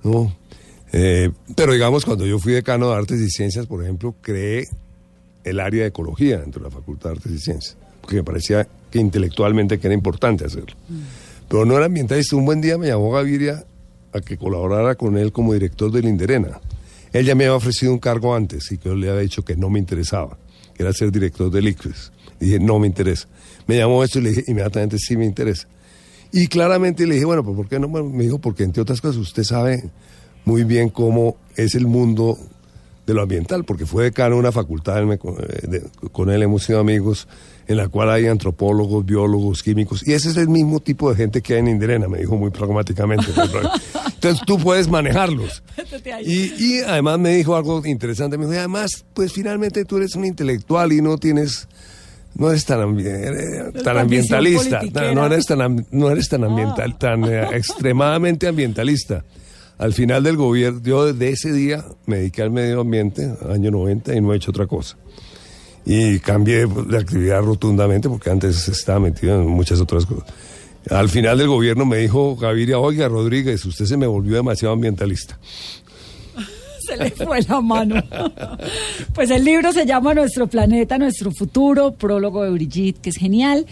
[0.04, 0.32] No.
[0.92, 4.68] Eh, pero digamos, cuando yo fui decano de Artes y Ciencias, por ejemplo, creé
[5.42, 8.68] el área de ecología dentro de la Facultad de Artes y Ciencias, porque me parecía
[8.90, 10.76] que intelectualmente que era importante hacerlo.
[10.88, 11.00] Mm.
[11.48, 12.36] Pero no era ambientalista.
[12.36, 13.64] Un buen día me llamó Gaviria
[14.12, 16.60] a que colaborara con él como director de Linderena
[17.12, 19.56] Él ya me había ofrecido un cargo antes y que yo le había dicho que
[19.56, 20.38] no me interesaba,
[20.74, 22.12] que era ser director del ICFES.
[22.38, 23.28] Dije, no me interesa.
[23.66, 25.68] Me llamó esto y le dije, inmediatamente sí me interesa.
[26.32, 27.88] Y claramente le dije, bueno, pues ¿por qué no?
[27.88, 29.90] Me dijo, porque entre otras cosas usted sabe
[30.44, 32.38] muy bien cómo es el mundo
[33.10, 35.82] de lo ambiental, porque fue decano de una facultad, eh,
[36.12, 37.26] con él hemos sido amigos,
[37.66, 41.42] en la cual hay antropólogos, biólogos, químicos, y ese es el mismo tipo de gente
[41.42, 43.26] que hay en Indirena, me dijo muy pragmáticamente.
[44.14, 45.62] Entonces tú puedes manejarlos.
[46.24, 50.24] Y, y, además me dijo algo interesante, me dijo, además, pues finalmente tú eres un
[50.24, 51.68] intelectual y no tienes
[52.34, 54.82] no eres tan, eh, tan ambientalista,
[55.14, 56.98] no, eres tan, no eres tan ambiental, ah.
[56.98, 59.24] tan eh, extremadamente ambientalista.
[59.80, 64.14] Al final del gobierno, yo desde ese día me dediqué al medio ambiente, año 90,
[64.14, 64.98] y no he hecho otra cosa.
[65.86, 70.26] Y cambié de actividad rotundamente porque antes estaba metido en muchas otras cosas.
[70.90, 75.38] Al final del gobierno me dijo Gaviria, oiga Rodríguez, usted se me volvió demasiado ambientalista
[76.86, 77.94] se le fue la mano.
[79.14, 83.64] Pues el libro se llama Nuestro planeta, nuestro futuro, prólogo de Brigitte, que es genial.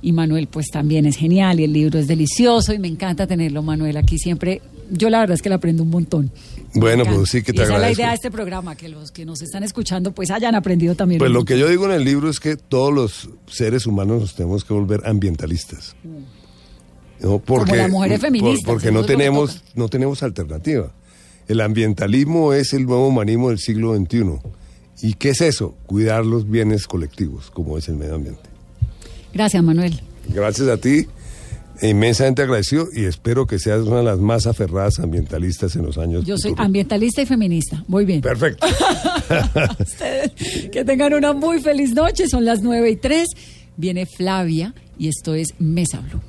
[0.00, 3.62] Y Manuel, pues también es genial y el libro es delicioso y me encanta tenerlo,
[3.62, 4.60] Manuel, aquí siempre.
[4.94, 6.30] Yo la verdad es que le aprendo un montón.
[6.74, 9.24] Bueno, pues sí que te Esa es la idea de este programa, que los que
[9.24, 11.18] nos están escuchando pues hayan aprendido también.
[11.18, 14.34] Pues lo que yo digo en el libro es que todos los seres humanos nos
[14.34, 15.96] tenemos que volver ambientalistas.
[16.04, 17.24] Mm.
[17.24, 17.38] ¿no?
[17.38, 18.70] Porque, Como la mujer feminista.
[18.70, 20.92] porque no tenemos, no tenemos alternativa.
[21.48, 24.40] El ambientalismo es el nuevo humanismo del siglo XXI.
[25.02, 25.74] ¿Y qué es eso?
[25.86, 28.42] Cuidar los bienes colectivos, como es el medio ambiente.
[29.32, 30.00] Gracias, Manuel.
[30.28, 31.06] Gracias a ti.
[31.82, 36.24] Inmensamente agradecido y espero que seas una de las más aferradas ambientalistas en los años.
[36.24, 37.84] Yo soy ambientalista y feminista.
[37.88, 38.20] Muy bien.
[38.20, 38.66] Perfecto.
[40.72, 42.28] que tengan una muy feliz noche.
[42.28, 43.30] Son las nueve y tres.
[43.76, 46.22] Viene Flavia y esto es Mesa Blue.